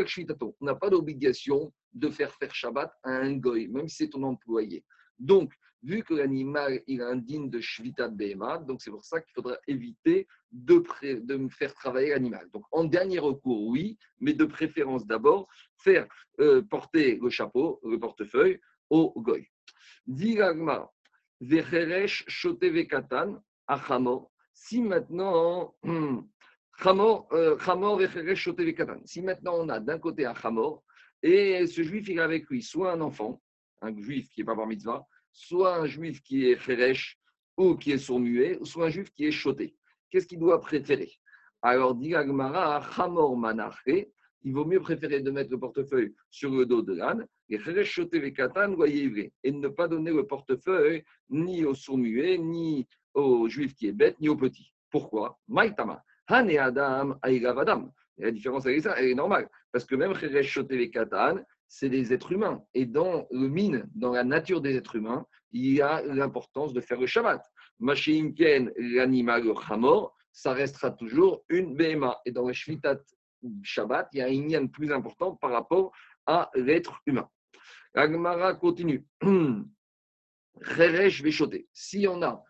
[0.05, 0.55] Shvitato.
[0.59, 4.23] On n'a pas d'obligation de faire faire Shabbat à un Goy, même si c'est ton
[4.23, 4.83] employé.
[5.17, 5.53] Donc,
[5.85, 10.27] vu que l'animal est indigne de Shvita Behema, donc c'est pour ça qu'il faudra éviter
[10.51, 10.83] de,
[11.19, 12.49] de me faire travailler l'animal.
[12.51, 16.07] Donc en dernier recours, oui, mais de préférence d'abord, faire
[16.39, 19.47] euh, porter le chapeau, le portefeuille au goy.
[23.67, 24.31] Achamor.
[24.53, 25.75] Si maintenant,
[26.77, 29.01] Shotevekatan.
[29.05, 30.83] Si maintenant on a d'un côté un Chamor,
[31.23, 33.41] et ce juif il a avec lui soit un enfant,
[33.81, 37.17] un juif qui n'est pas par mitzvah, soit un juif qui est Cheresh
[37.57, 39.75] ou qui est sourd-muet, soit un juif qui est choté.
[40.09, 41.11] Qu'est-ce qu'il doit préférer?
[41.61, 44.11] Alors, dit Agmara, Hamor Manaché,
[44.45, 47.91] il vaut mieux préférer de mettre le portefeuille sur le dos de l'âne, et Cheresh
[47.91, 53.87] choté Vekatan, et ne pas donner le portefeuille ni au sourd-muet, ni au juif qui
[53.87, 54.71] est bête, ni au petit.
[54.91, 55.39] Pourquoi?
[55.47, 57.91] Maïtama, Hane Adam, Adam.
[58.17, 59.49] La différence avec ça, elle est normale.
[59.71, 62.63] Parce que même choté Vekatan, c'est des êtres humains.
[62.75, 66.81] Et dans le mine, dans la nature des êtres humains, il y a l'importance de
[66.81, 67.41] faire le Shabbat.
[67.79, 69.53] Machinken, l'animal, le
[70.31, 72.19] ça restera toujours une BMA.
[72.25, 72.99] Et dans le Shvitat
[73.63, 75.91] Shabbat, il y a un lien plus important par rapport
[76.25, 77.29] à l'être humain.
[77.93, 79.05] Agmara continue.
[81.73, 82.41] Si on a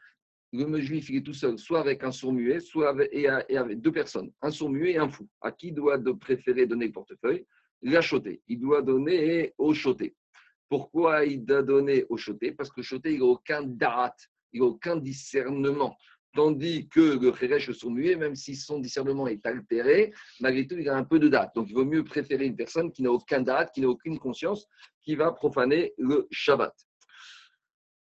[0.53, 4.31] le juif, il est tout seul, soit avec un sourd muet, soit avec, deux personnes,
[4.41, 5.27] un sourd muet et un fou.
[5.41, 7.45] À qui doit préférer donner le portefeuille?
[7.81, 8.41] Il a choté.
[8.47, 10.15] Il doit donner au choté.
[10.69, 14.61] Pourquoi il doit donner au choté Parce que le choté, il n'a aucun date, il
[14.61, 15.95] n'a aucun discernement.
[16.35, 20.89] Tandis que le Kheresh, son muet, même si son discernement est altéré, malgré tout, il
[20.89, 21.55] a un peu de date.
[21.55, 24.67] Donc, il vaut mieux préférer une personne qui n'a aucun date, qui n'a aucune conscience,
[25.01, 26.75] qui va profaner le Shabbat.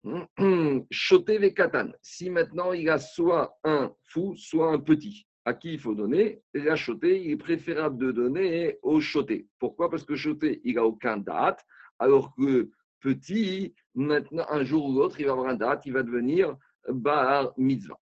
[0.90, 1.92] Choté Vekatan.
[2.02, 6.42] Si maintenant il a soit un fou, soit un petit, à qui il faut donner
[6.54, 9.46] La choté, il est préférable de donner au choté.
[9.58, 9.90] Pourquoi?
[9.90, 11.64] Parce que choté, il n'a aucun date,
[11.98, 16.02] alors que petit, maintenant, un jour ou l'autre, il va avoir un date, il va
[16.02, 16.56] devenir
[16.88, 17.98] bar mitzvah.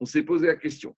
[0.00, 0.94] On s'est posé la question.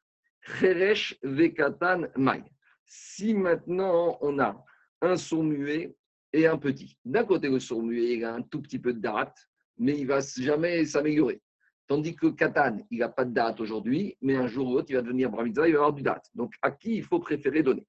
[2.87, 4.65] Si maintenant on a
[5.01, 5.95] un sourd muet
[6.33, 8.99] et un petit, d'un côté le sourd muet, il a un tout petit peu de
[8.99, 9.37] date,
[9.79, 11.41] mais il va jamais s'améliorer.
[11.87, 14.97] Tandis que Katan, il n'a pas de date aujourd'hui, mais un jour ou l'autre, il
[14.97, 16.27] va devenir Bramidza, il va avoir du date.
[16.35, 17.87] Donc, à qui il faut préférer donner?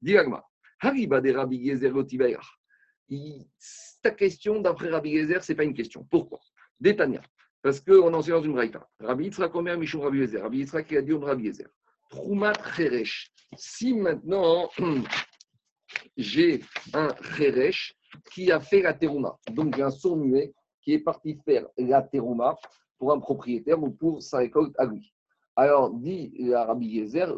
[0.00, 0.42] Diagma.
[0.80, 1.92] Hariba de Rabbi Gezer
[4.02, 6.04] Ta question d'après Rabbi Gezer, ce n'est pas une question.
[6.10, 6.40] Pourquoi?
[6.80, 7.22] Détania.
[7.64, 8.86] Parce qu'on enseigne dans une braïta.
[9.00, 11.66] Rabbi Yitzhak combien Mishum Rabbi Gezer Rabbi Yitzhak qui a dit Rabbi Gezer.
[12.10, 13.32] Troumat Cheresh.
[13.56, 14.68] Si maintenant
[16.18, 16.60] j'ai
[16.92, 17.96] un Cheresh
[18.34, 22.02] qui a fait la terouma, donc j'ai un sourd muet qui est parti faire la
[22.02, 22.54] terouma,
[22.98, 25.14] pour un propriétaire ou pour sa récolte à lui.
[25.56, 27.34] Alors, dit Rabbi Yezer,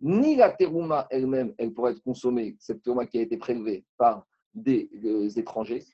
[0.00, 4.26] ni la terouma elle-même, elle pourrait être consommée, cette terouma qui a été prélevée par
[4.54, 5.84] des euh, étrangers.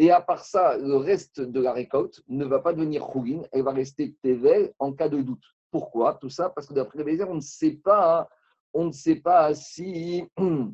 [0.00, 3.64] Et à part ça, le reste de la récolte ne va pas devenir chougin, elle
[3.64, 5.44] va rester tevel en cas de doute.
[5.70, 6.48] Pourquoi Tout ça?
[6.48, 8.26] Parce que d'après Yezer, on ne sait pas,
[8.72, 10.72] on ne sait pas si, on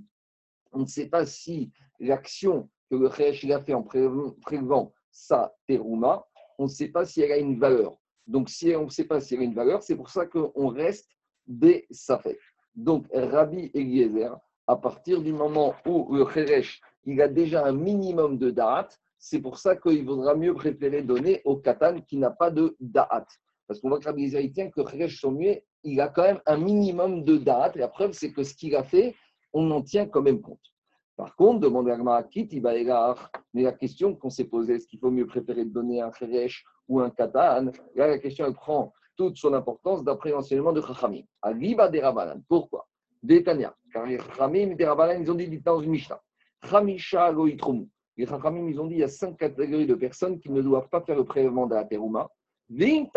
[0.73, 6.25] ne sait pas si l'action que le Chesh a fait en prélevant sa terouma,
[6.57, 7.99] on ne sait pas si elle a une valeur.
[8.29, 10.69] Donc, si on ne sait pas si elle a une valeur, c'est pour ça qu'on
[10.69, 11.11] reste
[11.49, 12.39] des safek.
[12.77, 18.39] Donc, Rabbi Eliezer, à partir du moment où le Kheresh, il a déjà un minimum
[18.39, 22.51] de date, c'est pour ça qu'il vaudra mieux préférer donner au Katan qui n'a pas
[22.51, 23.29] de date.
[23.67, 26.57] Parce qu'on voit que Rabbi Eliezer, tient que Kheresh muet, il a quand même un
[26.57, 27.77] minimum de date.
[27.77, 29.15] Et la preuve, c'est que ce qu'il a fait,
[29.53, 30.61] on en tient quand même compte.
[31.17, 35.27] Par contre, demande à Kiti mais la question qu'on s'est posée, est-ce qu'il faut mieux
[35.27, 37.73] préférer donner un Kheresh ou un Katan?
[37.95, 41.23] Là, la question, prend toute son importance d'après l'enseignement de Chachamim.
[41.41, 42.43] Aliba des Rabanan.
[42.47, 42.87] Pourquoi?
[43.23, 43.75] Détania.
[43.93, 46.21] Car les Chachamim des Rabanan, ils ont dit dans une Mishnah.
[46.63, 47.89] Chamisha loitromu.
[48.17, 50.89] Les Chachamim, ils ont dit il y a cinq catégories de personnes qui ne doivent
[50.89, 52.29] pas faire le prélèvement terouma.
[52.69, 53.09] Et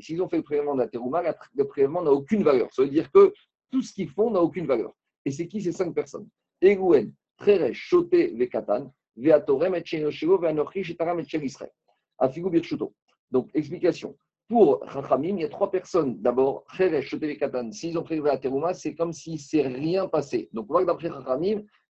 [0.00, 1.22] s'ils ont fait le prélèvement terouma,
[1.54, 2.72] le prélèvement n'a aucune valeur.
[2.72, 3.32] Ça veut dire que
[3.70, 4.92] tout ce qu'ils font n'a aucune valeur.
[5.24, 6.26] Et c'est qui ces cinq personnes?
[6.60, 11.70] Eguen, Treresh, Shoté, Vekatan, Veatorem, et Shenoshiro, Veanochi, Shetaram, et Israël.
[12.18, 12.94] Afigu Birchuto.
[13.30, 14.16] Donc, explication.
[14.48, 16.20] Pour Chachamim, il y a trois personnes.
[16.20, 17.70] D'abord, Cheresh, Shoté, Vekatan.
[17.70, 20.48] S'ils ont prélevé la terouma, c'est comme s'il ne s'est rien passé.
[20.52, 21.10] Donc, on voit que d'après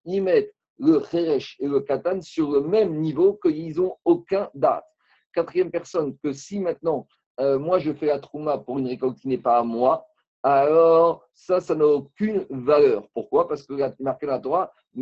[0.06, 4.86] ils mettent le Cheresh et le Katan sur le même niveau qu'ils n'ont aucun date.
[5.34, 7.08] Quatrième personne, que si maintenant,
[7.40, 10.06] euh, moi je fais la Trouma pour une récolte qui n'est pas à moi,
[10.44, 13.08] alors ça, ça n'a aucune valeur.
[13.14, 13.48] Pourquoi?
[13.48, 15.02] Parce que marqué la Torah, c'est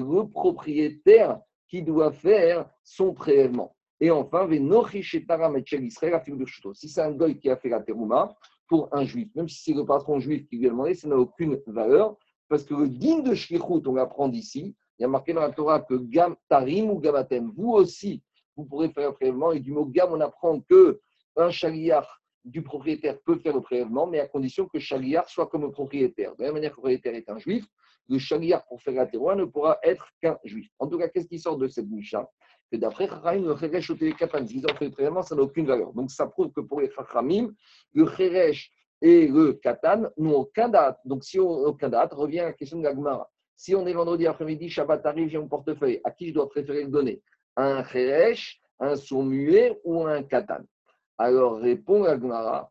[0.00, 3.74] le propriétaire qui doit faire son prélèvement.
[3.98, 4.46] Et enfin,
[6.74, 8.36] si c'est un goy qui a fait la terouma
[8.68, 11.16] pour un juif, même si c'est le patron juif qui lui a demandé, ça n'a
[11.16, 12.16] aucune valeur.
[12.48, 15.50] Parce que le din de Shlichut, on l'apprend d'ici, il y a marqué dans la
[15.50, 18.22] Torah que Gam Tarim ou Gamatem, vous aussi,
[18.56, 19.52] vous pourrez faire un prélèvement.
[19.52, 21.00] Et du mot Gam, on apprend que
[21.36, 21.50] un
[22.44, 26.34] du propriétaire peut faire le prélèvement, mais à condition que chaliar soit comme le propriétaire.
[26.36, 27.66] De la même manière que le propriétaire est un juif,
[28.08, 30.70] le chaliar pour faire la terroir ne pourra être qu'un juif.
[30.78, 32.28] En tout cas, qu'est-ce qui sort de cette Misha
[32.70, 35.66] Que d'après Chachamim, le Cheresh au Katan, s'ils ont fait le prélèvement, ça n'a aucune
[35.66, 35.92] valeur.
[35.92, 37.52] Donc ça prouve que pour les Chachamim,
[37.92, 38.70] le Cheresh
[39.02, 40.98] et le katan n'ont aucun date.
[41.04, 42.88] Donc, si on aucun date, revient à la question de
[43.56, 46.84] Si on est vendredi après-midi, Shabbat arrive, j'ai mon portefeuille, à qui je dois préférer
[46.84, 47.20] le donner?
[47.56, 50.64] Un cheresh, un sourd muet ou un katan?
[51.18, 52.70] Alors, répond la Gemara,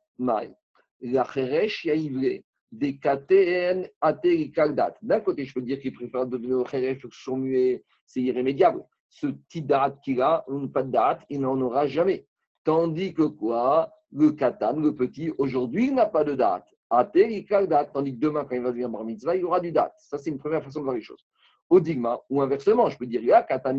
[1.01, 4.97] La cheresh yaivre, des katen date.
[5.01, 8.83] D'un côté, je peux dire qu'il préfère au cheresh au sourd muet, c'est irrémédiable.
[9.09, 12.27] Ce petit date qu'il a, pas de date, il n'en aura jamais.
[12.63, 13.91] Tandis que quoi?
[14.15, 16.65] Le katan, le petit, aujourd'hui, il n'a pas de date.
[16.89, 19.93] date, tandis que demain, quand il va devenir bar mitzvah, il aura du date.
[19.97, 21.25] Ça, c'est une première façon de voir les choses.
[21.69, 23.73] Au digma, ou inversement, je peux dire, ah,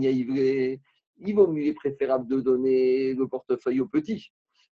[1.19, 4.31] il vaut mieux, préférable de donner le portefeuille au petit.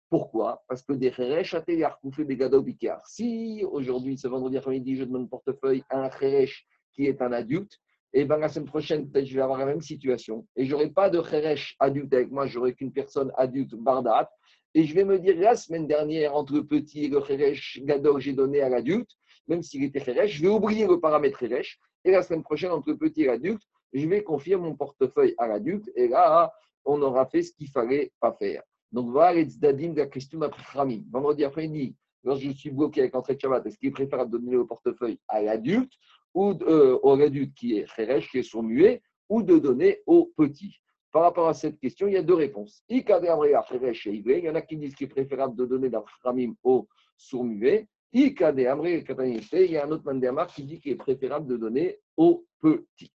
[0.09, 0.62] Pourquoi?
[0.68, 2.64] Parce que des à fait des gado
[3.05, 7.33] Si aujourd'hui, ce vendredi après-midi, je donne le portefeuille à un cheresh qui est un
[7.33, 7.73] adulte,
[8.12, 10.47] et bien la semaine prochaine, peut-être je vais avoir la même situation.
[10.57, 14.31] Et je n'aurai pas de cheresh adulte avec moi, j'aurai qu'une personne adulte bardat.
[14.74, 17.81] Et je vais me dire, la semaine dernière, entre petit et le Kheresh
[18.18, 19.11] j'ai donné à l'adulte,
[19.48, 21.78] même s'il était Kheresh, je vais oublier le paramètre Kheresh.
[22.04, 25.90] Et la semaine prochaine, entre petit et l'adulte, je vais confier mon portefeuille à l'adulte.
[25.96, 26.52] Et là,
[26.85, 28.62] on aura fait ce qu'il fallait pas faire.
[28.92, 30.02] Donc voilà les dadim de
[30.40, 31.04] la Rami.
[31.11, 34.66] Vendredi après-midi, lorsque je suis bloqué avec l'entrée de Shabbat, est-ce qu'il de donner le
[34.66, 35.92] portefeuille à l'adulte
[36.35, 40.33] ou euh, au l'adulte qui est Kheresh, qui est son muet, ou de donner au
[40.37, 40.81] petit?
[41.11, 42.83] Par rapport à cette question, il y a deux réponses.
[42.88, 47.88] Il y en a qui disent qu'il est préférable de donner d'un framim au sourd-muet.
[48.12, 53.12] Il y a un autre mandéamar qui dit qu'il est préférable de donner au petit.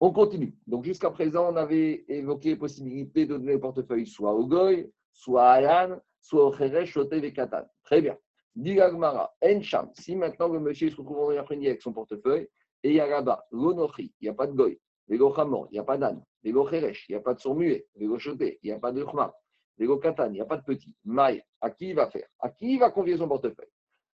[0.00, 0.54] On continue.
[0.66, 4.90] Donc jusqu'à présent, on avait évoqué la possibilité de donner le portefeuille soit au goy,
[5.12, 7.62] soit à l'âne, soit au cheresh, soit au katan.
[7.84, 8.16] Très bien.
[8.54, 12.48] Dit Encham, si maintenant le monsieur se retrouve en après-midi avec son portefeuille,
[12.82, 15.78] et il y a là-bas, il n'y a pas de goy, Vélo Chamor, il n'y
[15.78, 16.22] a pas d'âne.
[16.42, 17.86] Vélo Cheresh, il n'y a pas de sourd muet.
[17.94, 19.32] Vélo Choté, il n'y a pas de Chma.
[19.78, 20.94] Vélo Katan, il n'y a pas de petit.
[21.04, 22.26] Maï, à qui il va faire?
[22.40, 23.68] À qui il va confier son portefeuille?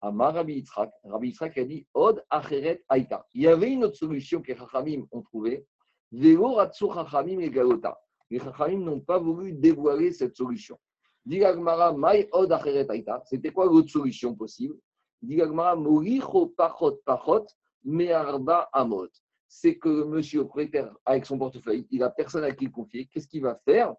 [0.01, 0.91] Amar Rabbi Yitzhak.
[1.05, 3.27] Rabbi Yitzhak a dit Od Acheret Aïta.
[3.35, 5.67] Il y avait une autre solution que les Chachamim ont trouvée.
[6.13, 7.99] Vélo Ratsu Chachamim et Galota.
[8.31, 10.79] Les Chachamim n'ont pas voulu dévoiler cette solution.
[11.25, 13.23] Digagmara Maï Od Acheret Aïta.
[13.25, 14.77] C'était quoi l'autre solution possible?
[15.23, 17.47] Digagmara Moricho Pachot Pachot
[17.83, 19.09] Me'arba Amot
[19.49, 23.07] c'est que monsieur propriétaire, avec son portefeuille, il n'a personne à qui le confier.
[23.07, 23.95] Qu'est-ce qu'il va faire?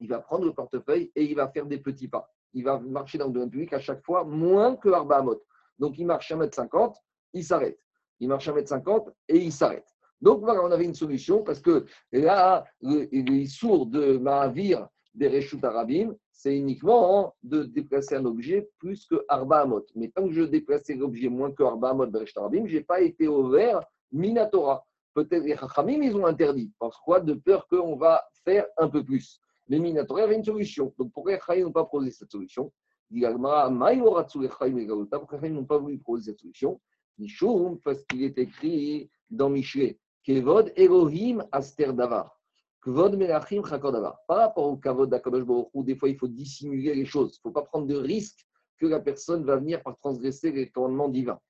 [0.00, 2.30] Il va prendre le portefeuille et il va faire des petits pas.
[2.52, 5.42] Il va marcher dans le domaine public à chaque fois moins que Arba Amot.
[5.78, 6.94] Donc il marche 1m50,
[7.34, 7.78] il s'arrête.
[8.20, 9.86] Il marche 1m50 et il s'arrête.
[10.20, 16.14] Donc voilà, on avait une solution parce que là, les sourds de Mahavir des Arabim,
[16.32, 19.84] c'est uniquement de déplacer un objet plus que Arba Amot.
[19.96, 22.84] Mais tant que je déplaçais l'objet moins que Arba Amot des Reshut Arabim, je n'ai
[22.84, 23.80] pas été ouvert
[24.12, 24.84] Minatora.
[25.14, 26.72] Peut-être les Chachamim, ils ont interdit.
[26.78, 29.40] Pourquoi De peur qu'on va faire un peu plus.
[29.68, 30.94] Mais Minatora, avait une solution.
[30.98, 32.72] Donc pourquoi les Chachamim n'ont pas posé cette solution?
[33.10, 33.90] Les Chachamim
[35.50, 36.80] n'ont pas voulu proposer cette solution?
[37.84, 42.38] Parce qu'il est écrit dans Michelet, Kevod Elohim Aster Davar.
[42.80, 44.18] Kvod Melachim Chakor Davar.
[44.26, 47.34] Par rapport au Kavod d'Akadosh Baruch des fois, il faut dissimuler les choses.
[47.34, 48.46] Il ne faut pas prendre de risque
[48.78, 51.40] que la personne va venir par transgresser les commandements divins.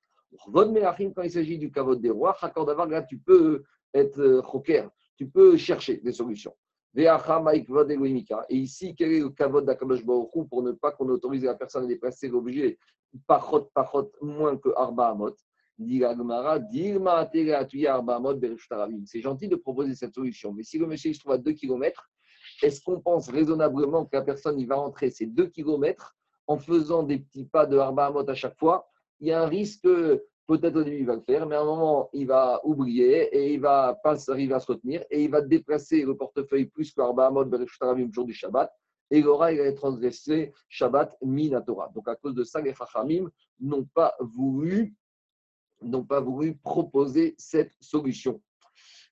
[0.53, 3.63] Melachim, quand il s'agit du kavod des rois, là, tu peux
[3.95, 6.55] être choker, euh, tu peux chercher des solutions.
[6.95, 7.07] Et
[8.51, 11.87] ici, quel est le kavod d'Akadosh Baruch pour ne pas qu'on autorise la personne à
[11.87, 12.79] déplacer l'objet
[13.27, 15.35] pachot, pachot, moins que Arba Amot.
[19.05, 22.11] C'est gentil de proposer cette solution, mais si le monsieur se trouve à 2 km,
[22.63, 26.17] est-ce qu'on pense raisonnablement que la personne il va rentrer ces 2 km
[26.49, 28.89] en faisant des petits pas de Arba Amot à chaque fois
[29.21, 29.83] Il y a un risque,
[30.47, 33.53] peut-être au début il va le faire, mais à un moment il va oublier et
[33.55, 37.01] il va pas arriver à se retenir et il va déplacer le portefeuille plus que
[37.01, 38.71] le jour du Shabbat
[39.11, 41.91] et il aura transgressé Shabbat Minatora.
[41.95, 44.95] Donc à cause de ça, les Chachamim n'ont pas voulu
[45.81, 48.41] n'ont pas voulu proposer cette solution.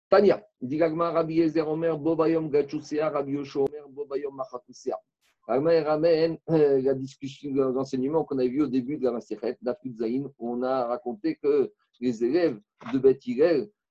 [0.09, 4.41] Tania, Digagma Rabbi Ezer Omer, Bobayom Gachusea, Rabbi Yosho Bobayom
[5.49, 5.85] Machatusea.
[5.85, 10.63] ramène euh, la discussion, l'enseignement qu'on a vu au début de la Zain, où on
[10.63, 12.59] a raconté que les élèves
[12.93, 13.23] de Beth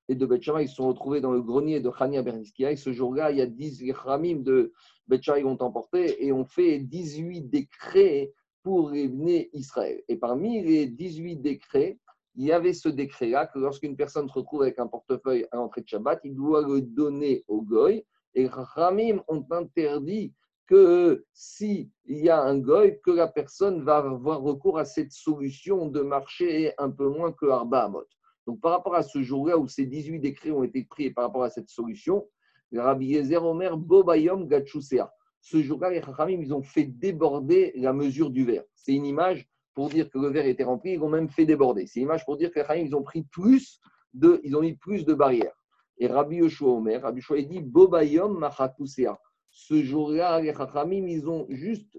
[0.08, 2.72] et de Beth ils se sont retrouvés dans le grenier de Khania Berniskia.
[2.72, 4.72] Et ce jour-là, il y a 10 Ramim de
[5.08, 8.32] Beth qui ont emporté et ont fait 18 décrets
[8.64, 10.02] pour les Israël.
[10.08, 12.00] Et parmi les 18 décrets,
[12.36, 15.82] il y avait ce décret-là que lorsqu'une personne se retrouve avec un portefeuille à l'entrée
[15.82, 18.06] de Shabbat, il doit le donner au goy.
[18.34, 20.34] Et Ramim ont interdit
[20.68, 25.88] que s'il y a un goy, que la personne va avoir recours à cette solution
[25.88, 28.08] de marcher un peu moins que Arba Amot.
[28.48, 31.26] Donc par rapport à ce jour-là où ces 18 décrets ont été pris et par
[31.26, 32.28] rapport à cette solution,
[32.74, 35.12] Rabbi Yezer Omer Bobayom Gatchusea.
[35.42, 38.64] Ce jour-là, les Ramim, ils ont fait déborder la mesure du verre.
[38.74, 41.86] C'est une image pour dire que le verre était rempli, ils l'ont même fait déborder.
[41.86, 43.80] C'est l'image pour dire que les ils ont pris plus
[44.14, 45.54] de, ils ont mis plus de barrières.
[45.98, 49.20] Et Rabbi Yoshua Omer, Rabbi Yoshua dit Bobayom Machatusea.
[49.58, 51.98] Ce jour-là, les Chachamim, ils ont juste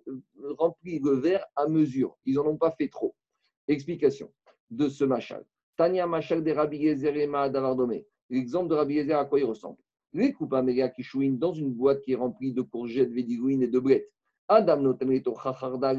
[0.58, 2.18] rempli le verre à mesure.
[2.26, 3.14] Ils n'en ont pas fait trop.
[3.66, 4.30] Explication
[4.70, 5.42] de ce machal.
[5.74, 7.30] Tania machal de Rabbi Yezer et
[8.28, 9.78] L'exemple de Rabbi Yezer, à quoi il ressemble?
[10.12, 13.78] Les coupes amélia qui dans une boîte qui est remplie de courgettes, védigouines et de
[13.78, 14.12] blettes.
[14.48, 14.94] Adam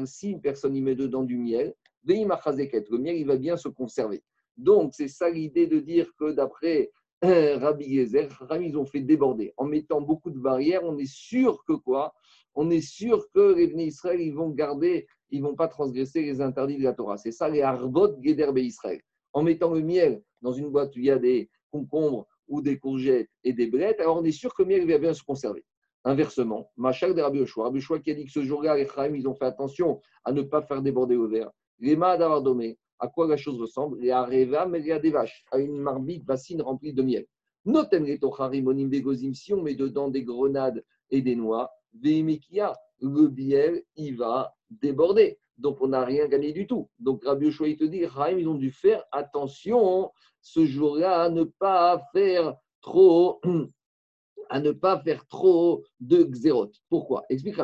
[0.06, 4.22] si une personne y met dedans du miel, le miel il va bien se conserver.
[4.56, 8.28] Donc c'est ça l'idée de dire que d'après euh, Rabbi Yezer,
[8.60, 9.52] ils ont fait déborder.
[9.56, 12.14] En mettant beaucoup de barrières, on est sûr que quoi?
[12.54, 16.40] On est sûr que les Bnei Israël, ils vont garder, ils vont pas transgresser les
[16.40, 17.16] interdits de la Torah.
[17.16, 19.00] C'est ça les Arbot Geder Israël.
[19.32, 22.78] En mettant le miel dans une boîte où il y a des concombres ou des
[22.78, 25.64] courgettes et des blettes, alors on est sûr que le miel va bien se conserver.
[26.04, 29.14] Inversement, Machak de Rabbi Yoshua, Rabbi Yoshua qui a dit que ce jour-là, les Chaim,
[29.14, 31.50] ils ont fait attention à ne pas faire déborder au verre.
[31.80, 36.24] Les Mahadavardomé, à quoi la chose ressemble Les Areva, mais des vaches, à une marmite
[36.24, 37.26] bassine remplie de miel.
[37.64, 41.70] Notem les Begozim, si on met dedans des grenades et des noix,
[42.02, 45.38] le miel, il va déborder.
[45.58, 46.88] Donc, on n'a rien gagné du tout.
[46.98, 48.04] Donc, Rabbi Yoshua, il te dit,
[48.38, 53.40] ils ont dû faire attention ce jour-là à ne pas faire trop
[54.50, 56.70] à ne pas faire trop de xérot.
[56.88, 57.24] Pourquoi?
[57.28, 57.56] Explique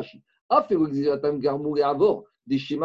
[2.49, 2.79] Rashi.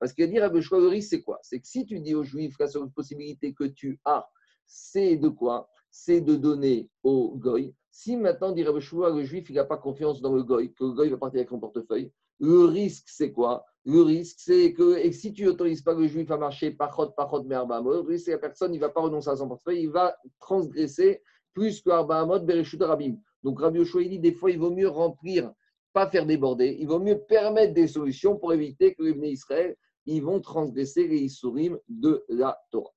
[0.00, 1.38] Parce qu'il dire à risque, c'est quoi?
[1.42, 4.28] C'est que si tu dis aux Juifs la seule possibilité que tu as,
[4.66, 5.68] c'est de quoi?
[5.90, 7.74] C'est de donner au goy.
[7.90, 11.08] Si maintenant, dire le Juif, il n'a pas confiance dans le goy, que le goy
[11.08, 13.64] va partir avec son portefeuille, le risque, c'est quoi?
[13.84, 17.42] Le risque, c'est que et si tu n'autorises pas le juif à marcher pachot, pachot,
[17.44, 19.90] merbamot, le risque, c'est que la personne ne va pas renoncer à son portefeuille, il
[19.90, 21.22] va transgresser
[21.54, 23.16] plus que arbaamot, bereshut rabim.
[23.42, 25.52] Donc Rabbi Yoshua, il dit des fois, il vaut mieux remplir,
[25.92, 29.76] pas faire déborder, il vaut mieux permettre des solutions pour éviter que les Bnei Israël,
[30.06, 32.92] ils vont transgresser les Isurim de la Torah.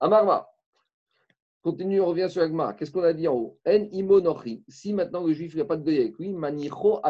[0.00, 0.46] Amarma,
[1.60, 2.72] Continue, on revient sur Agma.
[2.72, 3.58] Qu'est-ce qu'on a dit en haut?
[3.66, 4.64] En imonochi.
[4.68, 7.00] Si maintenant le juif n'a pas de deuil avec lui, manicho.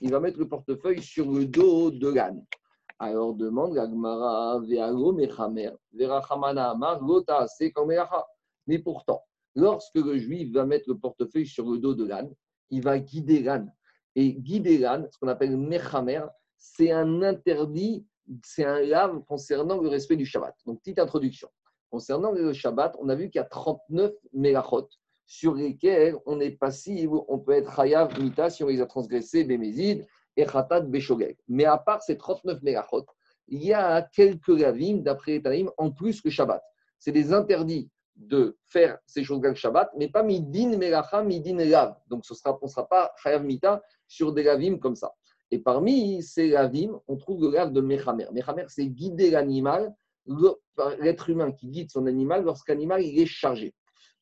[0.00, 2.44] Il va mettre le portefeuille sur le dos de l'âne.
[2.98, 7.46] Alors demande l'Agmara, ve'alo mechamer, ve'rachamana amar, lota
[8.66, 9.22] Mais pourtant,
[9.54, 12.32] lorsque le juif va mettre le portefeuille sur le dos de l'âne,
[12.70, 13.72] il va guider l'âne.
[14.16, 16.22] Et guider l'âne, ce qu'on appelle mechamer,
[16.56, 18.04] c'est un interdit,
[18.42, 20.54] c'est un lave concernant le respect du Shabbat.
[20.66, 21.48] Donc, petite introduction.
[21.90, 24.88] Concernant le Shabbat, on a vu qu'il y a 39 mélachot
[25.26, 29.44] sur lesquels on est passif, on peut être chayav mita si on les a transgressés,
[29.44, 30.06] bémézid
[30.36, 31.36] et khatat beshogeg.
[31.48, 33.04] Mais à part ces 39 mélachot,
[33.48, 36.62] il y a quelques lavim, d'après Taïm, en plus que Shabbat.
[36.98, 41.96] C'est des interdits de faire ces choses-là le Shabbat, mais pas midin melacha, midin lav.
[42.08, 45.12] Donc ce sera, on ne sera pas chayav mita sur des lavim comme ça.
[45.50, 48.26] Et parmi ces lavim, on trouve le lav de mechamer.
[48.32, 49.94] Mechamer, c'est guider l'animal
[50.98, 53.74] l'être humain qui guide son animal lorsqu'un animal il est chargé.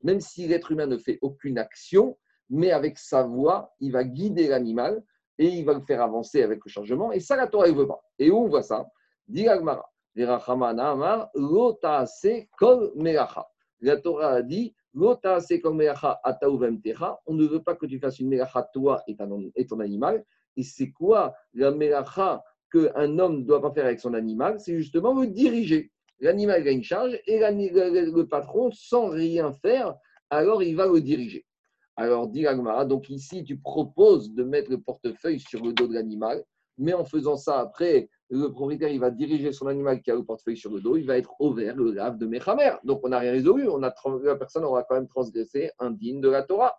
[0.03, 2.19] Même si l'être humain ne fait aucune action,
[2.51, 5.03] mais avec sa voix, il va guider l'animal
[5.39, 7.11] et il va le faire avancer avec le chargement.
[7.11, 8.03] Et ça, la Torah ne veut pas.
[8.19, 8.87] Et où on voit ça?
[9.27, 9.91] Diragmara.
[12.59, 12.93] kol
[13.85, 15.11] La Torah a dit on
[17.35, 20.25] ne veut pas que tu fasses une melacha toi et ton, animal.
[20.57, 24.59] Et c'est quoi la melacha qu'un homme ne doit pas faire avec son animal?
[24.59, 25.91] C'est justement le diriger.
[26.21, 29.95] L'animal a une charge et le, patron, sans rien faire,
[30.31, 31.45] alors il va le diriger.
[31.97, 32.47] Alors, dit
[32.87, 36.43] donc ici, tu proposes de mettre le portefeuille sur le dos de l'animal,
[36.79, 40.25] mais en faisant ça, après, le propriétaire, il va diriger son animal qui a le
[40.25, 42.73] portefeuille sur le dos, il va être au vert, le lave de Mechamer.
[42.85, 43.69] Donc, on n'a rien résolu.
[43.69, 46.75] On a, la personne aura quand même transgressé un digne de la Torah.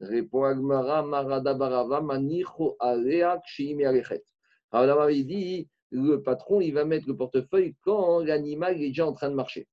[0.00, 3.40] Répond Agmara, Marada Barava, Manicho Alea,
[5.10, 9.30] il dit le patron, il va mettre le portefeuille quand l'animal est déjà en train
[9.30, 9.68] de marcher.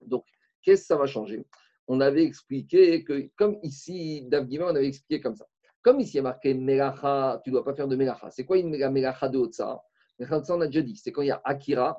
[0.00, 0.24] Donc,
[0.62, 1.46] qu'est-ce que ça va changer?
[1.86, 5.46] On avait expliqué que, comme ici, Davgima, on avait expliqué comme ça.
[5.82, 8.30] Comme ici, il y a marqué Melacha, tu ne dois pas faire de Melacha.
[8.30, 9.80] C'est quoi une Melacha de Otsa?
[10.20, 11.98] On a déjà dit, c'est quand il y a Akira,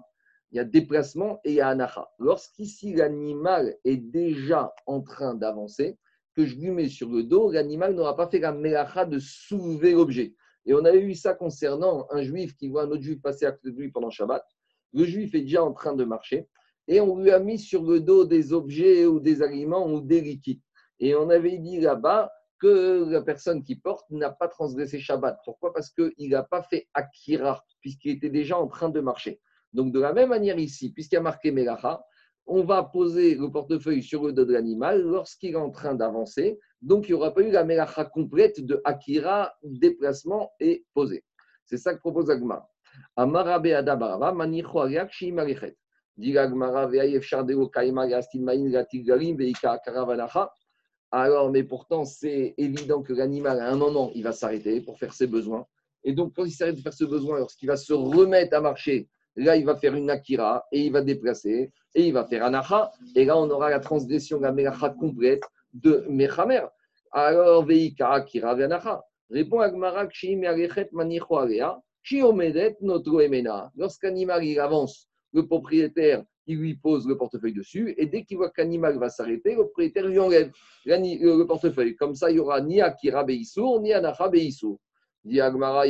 [0.51, 2.09] il y a déplacement et il y a Anacha.
[2.17, 5.97] Lorsqu'ici l'animal est déjà en train d'avancer,
[6.35, 9.93] que je lui mets sur le dos, l'animal n'aura pas fait la Melacha de soulever
[9.93, 10.35] l'objet.
[10.65, 13.51] Et on avait eu ça concernant un juif qui voit un autre juif passer à
[13.51, 14.43] côté de lui pendant Shabbat.
[14.93, 16.47] Le juif est déjà en train de marcher
[16.87, 20.21] et on lui a mis sur le dos des objets ou des aliments ou des
[20.21, 20.61] liquides.
[20.99, 25.39] Et on avait dit là-bas que la personne qui porte n'a pas transgressé Shabbat.
[25.45, 25.73] Pourquoi?
[25.73, 29.39] Parce qu'il n'a pas fait Akira, puisqu'il était déjà en train de marcher.
[29.73, 32.03] Donc, de la même manière ici, puisqu'il y a marqué Melacha,
[32.47, 36.59] on va poser le portefeuille sur le dos de l'animal lorsqu'il est en train d'avancer.
[36.81, 41.23] Donc, il n'y aura pas eu la melacha complète de Akira, déplacement et posé.
[41.65, 42.67] C'est ça que propose Agmar.
[51.11, 55.13] Alors, mais pourtant, c'est évident que l'animal, à un moment, il va s'arrêter pour faire
[55.13, 55.65] ses besoins.
[56.03, 59.09] Et donc, quand il s'arrête de faire ses besoins, lorsqu'il va se remettre à marcher,
[59.35, 62.53] Là, il va faire une akira et il va déplacer et il va faire un
[62.53, 62.91] acha.
[63.15, 65.43] Et là, on aura la transgression, la melacha complète
[65.73, 66.67] de Mechamer.
[67.11, 69.01] Alors, veika akira ve'anacha.
[69.29, 71.79] Répond Agmara Kshi me'arechet manicho alea.
[72.01, 73.71] Shi omedet notre emena.
[73.77, 78.37] Lorsqu'un animal il avance, le propriétaire il lui pose le portefeuille dessus, et dès qu'il
[78.37, 80.51] voit qu'un animal va s'arrêter, le propriétaire lui enlève
[80.85, 81.95] le portefeuille.
[81.95, 84.79] Comme ça, il n'y aura ni Akira Beisour, ni Anacha Beisour.
[85.31, 85.83] Alors,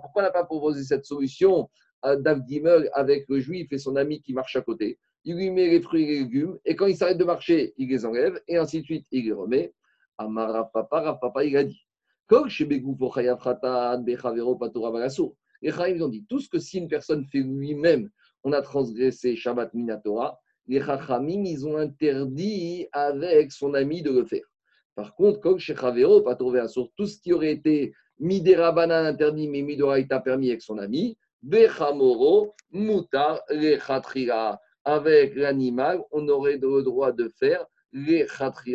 [0.00, 1.68] pourquoi on n'a pas proposé cette solution
[2.00, 4.98] à Davdimel avec le juif et son ami qui marche à côté?
[5.24, 8.06] Il lui met les fruits et légumes, et quand il s'arrête de marcher, il les
[8.06, 9.74] enlève, et ainsi de suite, il les remet.
[10.16, 11.86] Amara papa, papa, il a dit.
[15.62, 18.08] Les Chaim, ont dit tout ce que si une personne fait lui-même,
[18.46, 20.38] on a transgressé Shabbat Minatora,
[20.68, 24.46] les Chachamim, ils ont interdit avec son ami de le faire.
[24.94, 28.68] Par contre, comme chez Chavero, pas trouvé un sur tout ce qui aurait été Midera
[28.80, 34.60] interdit, mais Midoraita permis avec son ami, Bechamoro, Mutar, Rechatria.
[34.84, 38.26] Avec l'animal, on aurait le droit de faire, les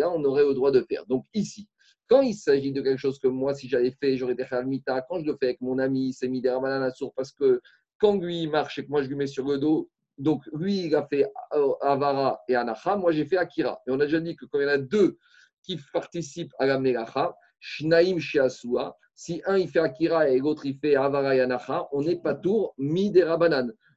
[0.04, 1.06] on aurait le droit de faire.
[1.06, 1.70] Donc ici,
[2.10, 5.22] quand il s'agit de quelque chose que moi, si j'avais fait, j'aurais été Mita, quand
[5.22, 7.62] je le fais avec mon ami, c'est Midera Banana parce que
[8.02, 10.86] quand lui il marche et que moi je lui mets sur le dos, donc lui
[10.86, 13.80] il a fait euh, Avara et Anacha, moi j'ai fait Akira.
[13.88, 15.18] Et on a déjà dit que quand il y en a deux
[15.62, 20.78] qui participent à la Melacha, Shnaim Shiasua, si un il fait Akira et l'autre il
[20.78, 23.38] fait Avara Yanacha, on est Patour Midera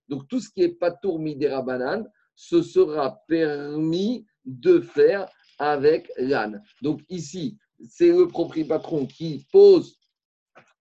[0.09, 1.65] Donc tout ce qui est Patour Midera
[2.37, 5.27] ce sera permis de faire
[5.59, 6.63] avec l'âne.
[6.83, 7.57] Donc ici,
[7.89, 9.99] c'est le propriétaire patron qui pose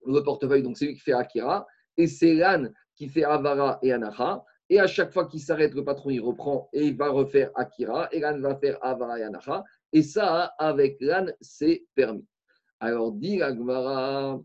[0.06, 1.66] le portefeuille, donc c'est lui qui fait Akira,
[1.96, 4.44] et c'est l'âne qui fait Avara et Anacha.
[4.70, 8.08] Et à chaque fois qu'il s'arrête, le patron il reprend et il va refaire Akira,
[8.12, 9.64] et l'âne va faire Avara et Anacha.
[9.92, 12.26] Et ça, avec l'âne, c'est permis.
[12.80, 14.40] Alors, dit l'agmara,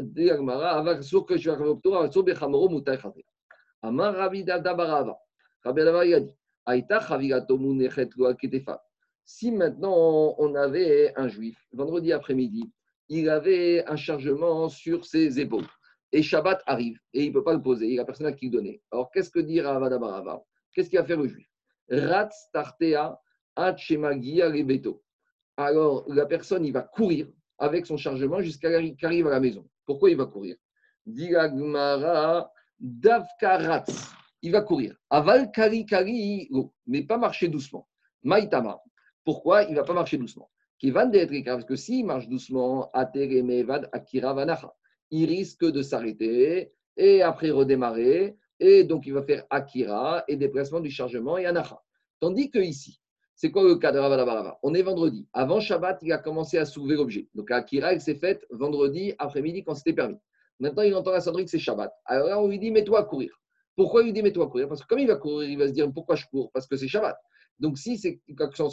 [0.00, 3.24] dit l'agmara, avec sur que je vais sur Bechamoro Moutai Chaté.
[3.82, 5.16] Amar Rabbi Dabarava.
[5.64, 6.30] Rabbi Dabarava, il a dit,
[6.66, 8.82] Aïta Chavigato Munechet Loa Ketefa.
[9.24, 12.70] Si maintenant on avait un juif, vendredi après-midi,
[13.08, 15.66] il avait un chargement sur ses épaules.
[16.12, 18.46] Et Shabbat arrive et il ne peut pas le poser, il a personne à qui
[18.46, 18.80] le donner.
[18.92, 20.42] Alors qu'est-ce que dit Ravadabarava
[20.72, 21.48] Qu'est-ce qu'il va faire le juif?
[21.90, 23.20] Ratz Tartea
[25.56, 27.28] alors, la personne, il va courir
[27.58, 29.68] avec son chargement jusqu'à qu'il arrive à la maison.
[29.86, 30.56] Pourquoi il va courir?
[32.80, 33.84] Davkarat.
[34.42, 34.96] Il va courir.
[35.08, 36.50] Aval Kari Kari,
[36.86, 37.88] mais pas marcher doucement.
[38.24, 38.82] Maïtama.
[39.24, 40.50] Pourquoi il ne va pas marcher doucement?
[40.82, 42.90] Parce que s'il marche doucement,
[45.10, 48.36] il risque de s'arrêter et après redémarrer.
[48.60, 51.80] Et donc, il va faire Akira et déplacement du chargement et Anacha.
[52.20, 53.00] Tandis que ici,
[53.34, 55.28] c'est quoi le cas de Ravadabarava On est vendredi.
[55.32, 57.28] Avant Shabbat, il a commencé à soulever l'objet.
[57.34, 60.18] Donc Akira, il s'est fait vendredi après-midi quand c'était permis.
[60.60, 61.92] Maintenant, il entend la sonnerie que c'est Shabbat.
[62.04, 63.32] Alors là, on lui dit Mets-toi à courir.
[63.76, 64.68] Pourquoi il lui dit Mets-toi à courir?
[64.68, 66.52] Parce que comme il va courir, il va se dire Pourquoi je cours?
[66.52, 67.16] Parce que c'est Shabbat.
[67.58, 68.20] Donc, si c'est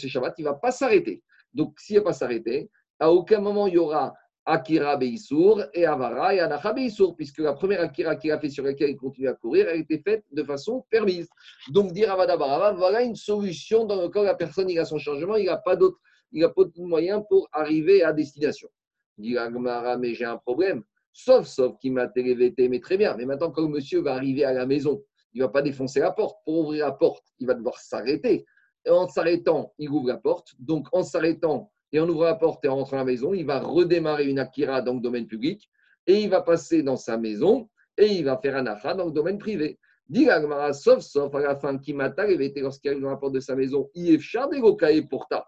[0.07, 1.23] Shabbat, il ne va pas s'arrêter.
[1.53, 2.69] Donc, s'il ne va pas s'arrêter,
[2.99, 4.13] à aucun moment il y aura
[4.45, 8.63] Akira Beisour et Avara et Anacha Beisour, puisque la première Akira qu'il a fait sur
[8.63, 11.29] laquelle il continue à courir, a été faite de façon permise.
[11.69, 14.85] Donc, dire Avada Barava, voilà une solution dans le cas où la personne il a
[14.85, 15.97] son changement, il n'a pas d'autre
[16.31, 18.69] il pas de moyen pour arriver à destination.
[19.17, 20.83] Dit Agmara, mais j'ai un problème.
[21.13, 23.15] Sauf, sauf qu'il m'a télévété, mais très bien.
[23.17, 25.99] Mais maintenant, quand le monsieur va arriver à la maison, il ne va pas défoncer
[25.99, 26.37] la porte.
[26.45, 28.45] Pour ouvrir la porte, il va devoir s'arrêter.
[28.85, 30.53] Et en s'arrêtant, il ouvre la porte.
[30.57, 33.45] Donc, en s'arrêtant et en ouvrant la porte et en rentrant à la maison, il
[33.45, 35.69] va redémarrer une Akira dans le domaine public
[36.07, 39.11] et il va passer dans sa maison et il va faire un Acha dans le
[39.11, 39.79] domaine privé.
[40.07, 40.27] Dit
[40.73, 43.55] sauf, sauf à la fin, qui m'a télévété lorsqu'il arrive dans la porte de sa
[43.55, 44.59] maison, il est cher des
[45.03, 45.43] pourtant.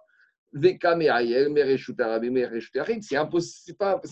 [0.54, 0.78] C'est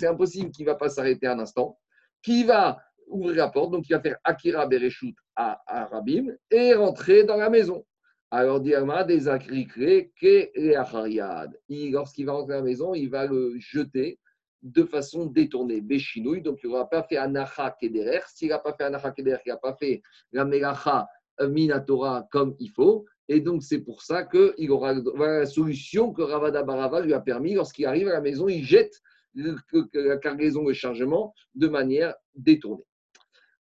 [0.07, 1.77] impossible qu'il ne va pas s'arrêter un instant,
[2.21, 7.23] qu'il va ouvrir la porte, donc il va faire Akira Bereshut à, Arabim et rentrer
[7.23, 7.85] dans la maison.
[8.31, 10.09] Alors, Diama des que
[11.91, 14.19] Lorsqu'il va rentrer dans la maison, il va le jeter
[14.63, 16.41] de façon détournée, Béchinouille.
[16.41, 18.21] Donc, il n'aura pas fait Anacha Kederer.
[18.27, 20.01] S'il n'a pas fait Anacha Kederer, il n'a pas fait
[20.31, 21.07] la Melacha
[21.41, 26.63] Minatora comme il faut, et donc, c'est pour ça qu'il aura la solution que Ravada
[26.63, 27.53] Barava lui a permis.
[27.53, 28.99] Lorsqu'il arrive à la maison, il jette
[29.33, 32.83] la cargaison de chargement de manière détournée.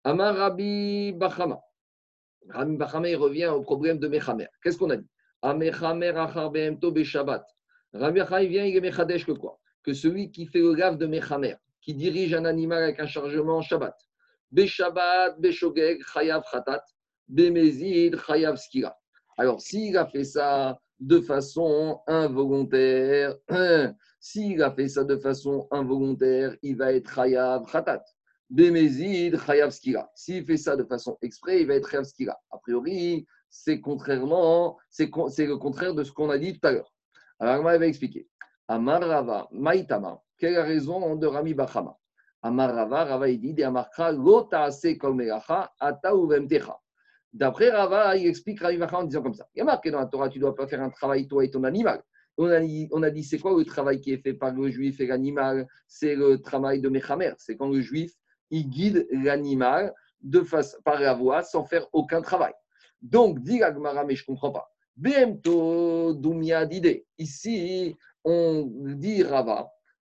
[0.03, 1.59] Amar Rabbi Bachama.
[2.49, 4.47] Rabbi Bachama, il revient au problème de Mechamer.
[4.63, 5.07] Qu'est-ce qu'on a dit?
[5.41, 6.51] Amechamer Achar
[7.03, 7.45] Shabbat.
[7.93, 9.59] Rabbi Bachama, il vient, il est Mechadesh que quoi?
[9.83, 13.57] Que celui qui fait le gave de Mechamer, qui dirige un animal avec un chargement
[13.57, 13.95] en Shabbat.
[14.51, 16.83] Beshabbat, Beshogeg, Chayav Khatat,
[17.27, 18.97] Bemezid, Chayav Skira.
[19.37, 23.35] Alors, s'il a fait ça de façon involontaire,
[24.19, 28.03] s'il a fait ça de façon involontaire, il va être Chayav Khatat.
[28.49, 30.09] Bemezid Chayav Skira.
[30.15, 31.95] S'il fait ça de façon exprès, il va être.
[32.51, 36.93] A priori, c'est contrairement, c'est le contraire de ce qu'on a dit tout à l'heure.
[37.39, 38.27] Alors, on va expliquer.
[38.67, 41.97] Amar Rava, Maïtama, quelle est la raison de Rami Bachama?
[42.41, 46.77] Amar Rava, Rava, il dit, Amarcha, Lota se kolmeracha, ata uvemtecha.
[47.31, 49.47] D'après Rava, il explique Ravi en disant comme ça.
[49.55, 51.43] Il y a marqué dans la Torah, tu ne dois pas faire un travail toi
[51.43, 52.03] et ton animal.
[52.37, 54.69] On a dit, on a dit c'est quoi le travail qui est fait par le
[54.69, 55.67] juif et l'animal?
[55.87, 57.33] C'est le travail de Mechamer.
[57.37, 58.13] C'est quand le juif,
[58.51, 62.53] il guide l'animal de face, par la voie sans faire aucun travail.
[63.01, 64.69] Donc, dit Agmara, mais je ne comprends pas.
[64.95, 66.67] Bemto Dumia.
[67.17, 67.95] Ici,
[68.25, 69.71] on dit Rava.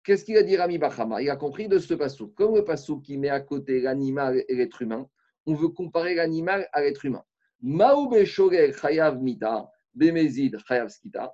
[0.04, 2.32] Qu'est-ce qu'il a dit Rami Bachama Il a compris de ce passou.
[2.36, 5.08] Comme le passou qui met à côté l'animal et l'être humain,
[5.46, 7.22] on veut comparer l'animal à l'être humain.
[7.60, 11.32] Maoube shogeg chayav mita, bemezid chayav skita.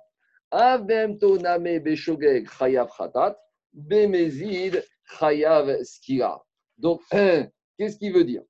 [0.51, 3.35] Avemto name beshogeg chayav chatat,
[3.73, 4.83] bemezid
[5.17, 6.39] chayav skira.
[6.79, 8.43] Donc, qu'est-ce qu'il veut dire?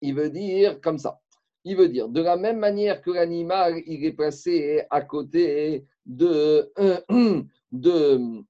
[0.00, 1.20] Il veut dire comme ça.
[1.64, 6.72] Il veut dire, de la même manière que l'animal, il est placé à côté de,
[7.72, 8.42] de,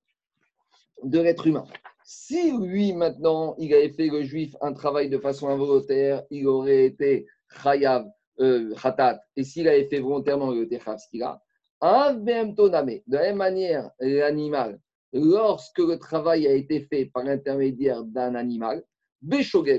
[1.03, 1.65] de l'être humain.
[2.05, 6.85] Si lui, maintenant, il avait fait le juif un travail de façon involontaire, il aurait
[6.87, 7.27] été
[7.63, 8.09] chayav,
[8.41, 11.43] euh, khatat, et s'il avait fait volontairement, il aurait été khavskila.
[11.83, 14.79] De la même manière, l'animal,
[15.13, 18.85] lorsque le travail a été fait par l'intermédiaire d'un animal,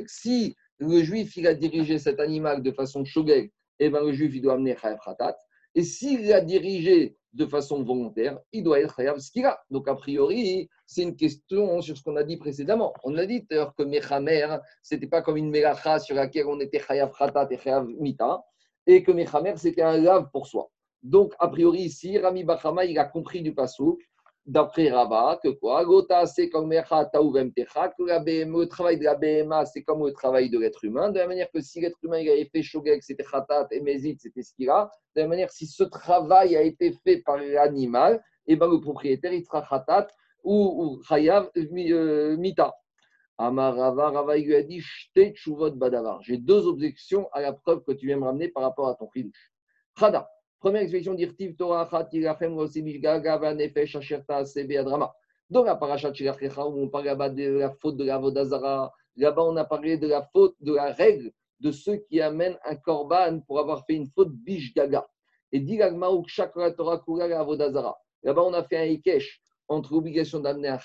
[0.08, 4.34] si le juif il a dirigé cet animal de façon shogeg, eh ben, le juif
[4.36, 5.38] il doit amener chayav khatat.
[5.74, 9.58] Et s'il l'a dirigé de façon volontaire, il doit être chayav skira.
[9.70, 12.94] Donc, a priori, c'est une question sur ce qu'on a dit précédemment.
[13.04, 16.60] On a dit d'ailleurs que Mechamer, ce n'était pas comme une Melacha sur laquelle on
[16.60, 18.44] était chayav khatat et chayav mita,
[18.86, 20.70] et que Mechamer, c'était un lave pour soi.
[21.04, 23.98] Donc, a priori, ici, Rami Bachama, il a compris du passou
[24.46, 25.86] d'après Rava, que quoi?
[25.86, 30.84] Gota, c'est comme que le travail de la BMA, c'est comme le travail de l'être
[30.84, 31.12] humain.
[31.12, 34.18] De la manière que si l'être humain il avait fait Shogek, c'était Khatat, et Mezit,
[34.20, 34.92] c'était Skira.
[35.16, 38.80] De la manière, si ce travail a été fait par l'animal, et eh ben, le
[38.80, 40.08] propriétaire, il sera Khatat
[40.44, 42.74] ou, Chayav euh, Mita.
[43.38, 44.82] Amar Rava, Rava, il lui a dit.
[46.22, 49.10] J'ai deux objections à la preuve que tu viens me ramener par rapport à ton
[49.10, 49.52] filouche.
[49.96, 50.30] Khada.
[50.62, 52.70] Première expression d'Irtiv Torah Adrama.
[55.50, 59.42] Dans la paracha Chirachecha, où on parle là-bas de la faute de la Vodazara, là-bas
[59.42, 61.32] on a parlé de la faute, de la règle
[61.62, 65.08] de ceux qui amènent un korban pour avoir fait une faute bish gaga.
[65.52, 67.98] Et dit l'agmaouk chakra Torah kula la Vodazara.
[68.22, 70.80] Là-bas on a fait un ikesh entre l'obligation d'amener un,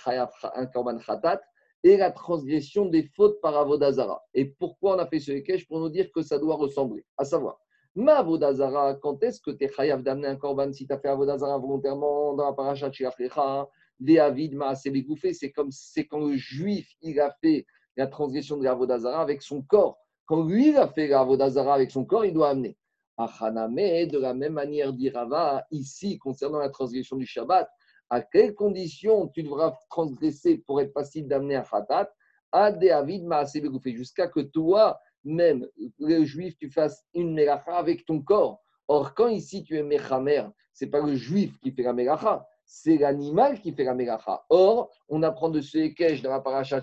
[0.55, 1.43] un korban khatat
[1.83, 4.25] et la transgression des fautes par Avodazara.
[4.33, 7.05] Et pourquoi on a fait ce ikesh Pour nous dire que ça doit ressembler.
[7.19, 7.59] À savoir,
[7.97, 11.09] Ma Avodazara, quand est-ce que tu es chayav d'amener un korban si tu as fait
[11.09, 13.67] Avodazara volontairement dans la paracha Chirafrecha,
[13.99, 17.65] des Avid, c'est comme c'est quand le juif il a fait
[17.97, 19.97] la transgression de la Vodazara avec son corps.
[20.27, 22.77] Quand lui il a fait la Vodazara avec son corps, il doit amener.
[23.17, 27.67] Achaname, de la même manière, dit Rava, ici, concernant la transgression du Shabbat,
[28.11, 32.13] à quelles conditions tu devras transgresser pour être facile d'amener un khatat?
[32.53, 33.27] À David
[33.87, 35.69] jusqu'à que toi, même
[35.99, 38.63] le juif, tu fasses une melacha avec ton corps.
[38.89, 42.47] Or, quand ici tu es mechamer, ce n'est pas le juif qui fait la melacha,
[42.65, 44.45] c'est l'animal qui fait la melacha.
[44.49, 46.81] Or, on apprend de ce Ekech dans la paracha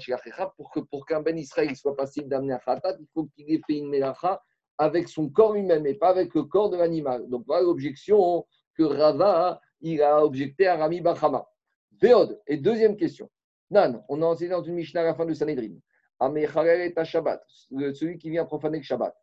[0.58, 3.62] pour que pour qu'un ben Israël soit facile d'amener un khatat, il faut qu'il ait
[3.66, 4.42] fait une melacha
[4.78, 7.30] avec son corps lui-même et pas avec le corps de l'animal.
[7.30, 11.46] Donc voilà l'objection que Rava il a objecté à Rami Bachama.
[12.48, 13.30] Et deuxième question.
[13.70, 15.76] Nan, on a enseigné dans une Mishnah à la fin de Sanhedrin.
[16.22, 19.16] Et Shabbat, celui qui vient profaner le Shabbat.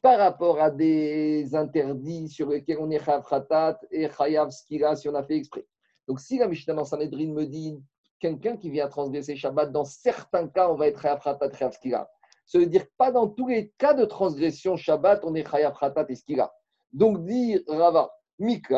[0.00, 5.14] Par rapport à des interdits sur lesquels on est khatat et chayav skira si on
[5.14, 5.66] a fait exprès.
[6.06, 7.82] Donc si la Mishnah dans Sanhedrin me dit
[8.20, 12.08] quelqu'un qui vient transgresser Shabbat, dans certains cas, on va être chayav khatat, chayav skira.
[12.46, 16.06] Ça veut dire pas dans tous les cas de transgression Shabbat, on est chayav khatat
[16.08, 16.52] et skira.
[16.92, 18.10] Donc, dit Rava,
[18.40, 18.70] donc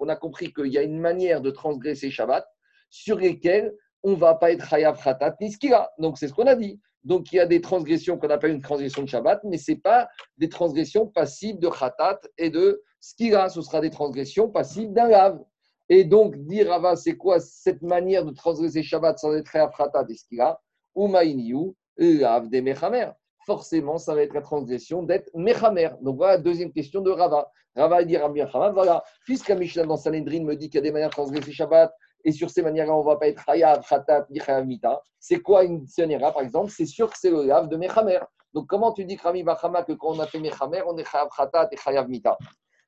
[0.00, 2.46] on a compris qu'il y a une manière de transgresser Shabbat
[2.88, 5.90] sur lesquelles on ne va pas être Chayav Khatat ni Skira.
[5.98, 6.80] Donc c'est ce qu'on a dit.
[7.02, 9.78] Donc il y a des transgressions qu'on appelle une transgression de Shabbat, mais ce n'est
[9.78, 10.08] pas
[10.38, 13.50] des transgressions passives de Khatat et de Skira.
[13.50, 15.42] Ce sera des transgressions passives d'un lave.
[15.90, 20.06] Et donc, dit Rava, c'est quoi cette manière de transgresser Shabbat sans être Chayav Khatat
[20.08, 20.58] et Skira?
[20.94, 23.10] Ou Maïniou, lave des Mechamer
[23.46, 25.90] forcément, ça va être la transgression d'être Mechamer.
[26.02, 27.50] Donc voilà la deuxième question de Rava.
[27.76, 31.08] Rava dit Rabbi voilà, puisque Mishnah dans Sanhedrin me dit qu'il y a des manières
[31.08, 31.92] de transgresser Shabbat,
[32.24, 34.26] et sur ces manières-là, on ne va pas être Hayav, Khatat,
[34.64, 35.02] Mita.
[35.20, 36.70] C'est quoi une Sionera, par exemple?
[36.70, 38.20] C'est sûr que c'est le lave de Mechamer.
[38.54, 41.28] Donc comment tu dis, Rami Bachama, que quand on a fait Mechamer, on est Chayav,
[41.36, 42.38] Khatat et Chayav Mita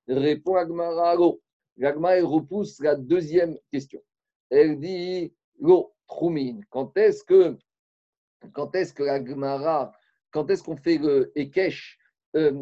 [0.08, 1.40] Répond Agmara, go.
[1.82, 4.00] Agmara, elle repousse la deuxième question.
[4.48, 7.58] Elle dit, go, Troumin, quand est-ce que,
[8.52, 9.92] quand est-ce que Agmara
[10.30, 11.98] quand est-ce qu'on fait le Ekesh
[12.36, 12.52] euh,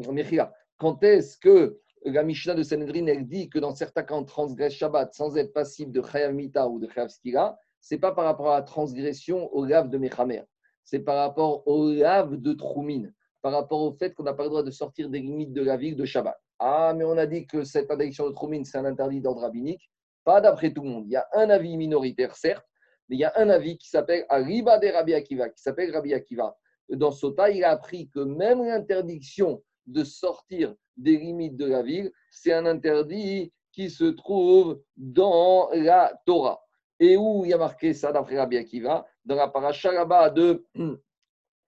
[0.78, 4.74] Quand est-ce que la Mishnah de Sanhedrin, elle dit que dans certains cas, on transgresse
[4.74, 7.56] Shabbat sans être passible de Chayav Mita ou de Chayav Skira?
[7.80, 10.42] Ce n'est pas par rapport à la transgression au lave de Mechamer,
[10.84, 13.10] c'est par rapport au lave de Troumin,
[13.42, 15.76] par rapport au fait qu'on n'a pas le droit de sortir des limites de la
[15.76, 16.36] ville de Shabbat.
[16.58, 19.90] Ah, mais on a dit que cette interdiction de Troumin, c'est un interdit d'ordre rabbinique.
[20.24, 21.04] Pas d'après tout le monde.
[21.06, 22.64] Il y a un avis minoritaire, certes,
[23.08, 26.14] mais il y a un avis qui s'appelle Ariba de Rabbi Akiva, qui s'appelle Rabbi
[26.14, 26.56] Akiva,
[26.88, 32.12] dans Sota, il a appris que même l'interdiction de sortir des limites de la ville,
[32.30, 36.60] c'est un interdit qui se trouve dans la Torah.
[37.00, 40.64] Et où il y a marqué ça d'après Rabbi Akiva, dans la paracha là de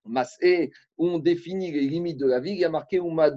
[0.05, 3.35] Masé, où on définit les limites de la ville, il y a marqué Là-bas,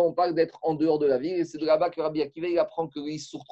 [0.00, 2.60] on parle d'être en dehors de la ville, et c'est de là-bas que Rabbi Akiva
[2.60, 3.44] apprend que l'Issour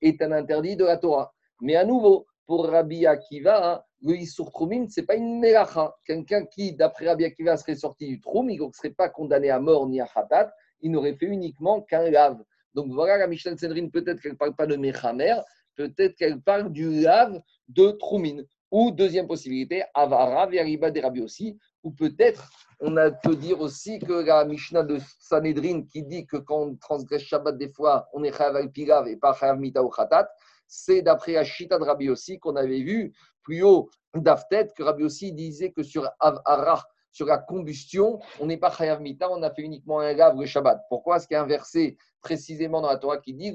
[0.00, 1.32] est un interdit de la Torah.
[1.60, 5.94] Mais à nouveau, pour Rabbi Akiva, le Issour Troumim, ce n'est pas une Melacha.
[6.04, 9.60] Quelqu'un qui, d'après Rabbi Akiva, serait sorti du Troum, il ne serait pas condamné à
[9.60, 12.42] mort ni à Khatat, il n'aurait fait uniquement qu'un lave.
[12.74, 15.36] Donc voilà, la Mishnah Sendrin, peut-être qu'elle ne parle pas de Mechamer,
[15.76, 18.42] peut-être qu'elle parle du lave de Troumin.
[18.70, 23.98] Ou deuxième possibilité, Avara, Veriba des Rabbi aussi, ou peut-être on a peut dire aussi
[24.00, 28.24] que la Mishnah de Sanhedrin qui dit que quand on transgresse Shabbat des fois, on
[28.24, 30.28] est Chayav al et pas Chayav Mita ou Khatat,
[30.72, 33.12] c'est d'après la Shita de Rabbi aussi qu'on avait vu
[33.42, 38.56] plus haut d'Aftet, que Rabbi aussi disait que sur Avara, sur la combustion, on n'est
[38.56, 40.80] pas Chayav Mita, on a fait uniquement un lave le Shabbat.
[40.88, 41.16] Pourquoi?
[41.16, 43.52] Est-ce qu'il y a un verset précisément dans la Torah qui dit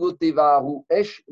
[0.92, 1.24] Esh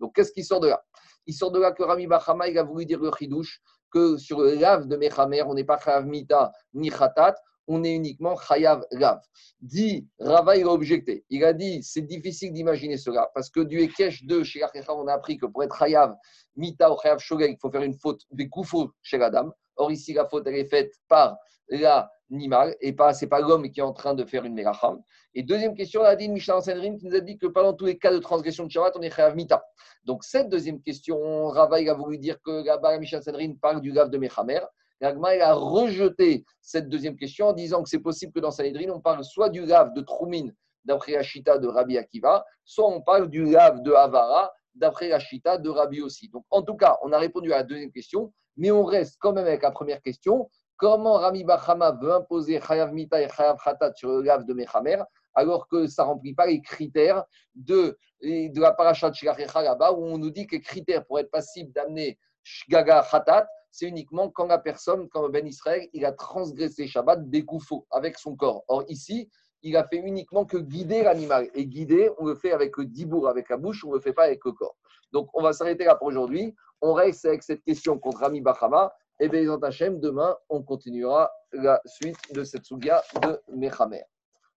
[0.00, 0.82] Donc qu'est-ce qui sort de là?
[1.26, 4.40] Il sort de là que Rabbi Bachama il a voulu dire le Chidouche, que sur
[4.40, 7.34] le lave de Mechamer, on n'est pas Chayav Mita ni Khatat,
[7.68, 9.20] on est uniquement Chayav Rav.
[9.60, 11.24] Dit, Rava, il a objecté.
[11.30, 15.06] Il a dit, c'est difficile d'imaginer cela, parce que du Ekech 2, chez Achecha, on
[15.06, 16.16] a appris que pour être Chayav
[16.56, 19.52] Mita ou Chayav Shogeg, il faut faire une faute de Koufou chez la dame.
[19.76, 21.36] Or, ici, la faute, elle est faite par
[21.68, 25.00] l'animal, et pas, c'est pas l'homme qui est en train de faire une Melacham.
[25.34, 27.84] Et deuxième question, on a dit Michel Sanrim qui nous a dit que pendant tous
[27.84, 29.62] les cas de transgression de Shabbat, on est Chayav Mita.
[30.04, 33.92] Donc, cette deuxième question, Rava, il a voulu dire que là-bas, Michel Sanrim parle du
[33.92, 34.60] Gav de Mechamer.
[35.00, 39.00] L'Agma a rejeté cette deuxième question en disant que c'est possible que dans Sanhedrin, on
[39.00, 40.48] parle soit du lave de Troumin
[40.84, 45.18] d'après la de Rabbi Akiva, soit on parle du lave de Havara d'après la
[45.58, 46.28] de Rabbi aussi.
[46.28, 49.32] Donc en tout cas, on a répondu à la deuxième question, mais on reste quand
[49.32, 50.50] même avec la première question.
[50.76, 55.02] Comment Rami Bachama veut imposer Chayav Mita et Chayav Khatat sur le lave de Mechamer
[55.34, 57.24] alors que ça ne remplit pas les critères
[57.54, 61.30] de, de la paracha de là-bas, où on nous dit que les critères pour être
[61.30, 66.86] passible d'amener Shgaga Khatat, c'est uniquement quand la personne, comme Ben Israël, il a transgressé
[66.86, 67.44] Shabbat des
[67.90, 68.64] avec son corps.
[68.68, 69.30] Or, ici,
[69.62, 71.48] il a fait uniquement que guider l'animal.
[71.54, 74.12] Et guider, on le fait avec le dibour, avec la bouche, on ne le fait
[74.12, 74.76] pas avec le corps.
[75.12, 76.54] Donc, on va s'arrêter là pour aujourd'hui.
[76.80, 78.92] On reste avec cette question contre Rami Bachama.
[79.20, 84.04] Et bien, Hachem, demain, on continuera la suite de cette souga de Mechamer.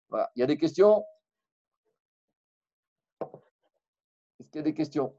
[0.10, 0.30] Voilà.
[0.36, 1.04] Il y a des questions?
[4.40, 5.16] Est-ce qu'il y a des questions?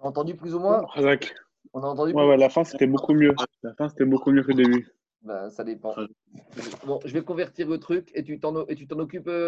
[0.00, 0.84] On a entendu plus ou moins
[1.72, 3.34] On a entendu ouais, ouais, la fin, c'était beaucoup mieux.
[3.62, 4.88] La fin, c'était beaucoup mieux que le début.
[5.22, 5.94] Ben, ça dépend.
[6.86, 9.28] Bon, je vais convertir le truc et tu t'en occupes.
[9.28, 9.46] Euh,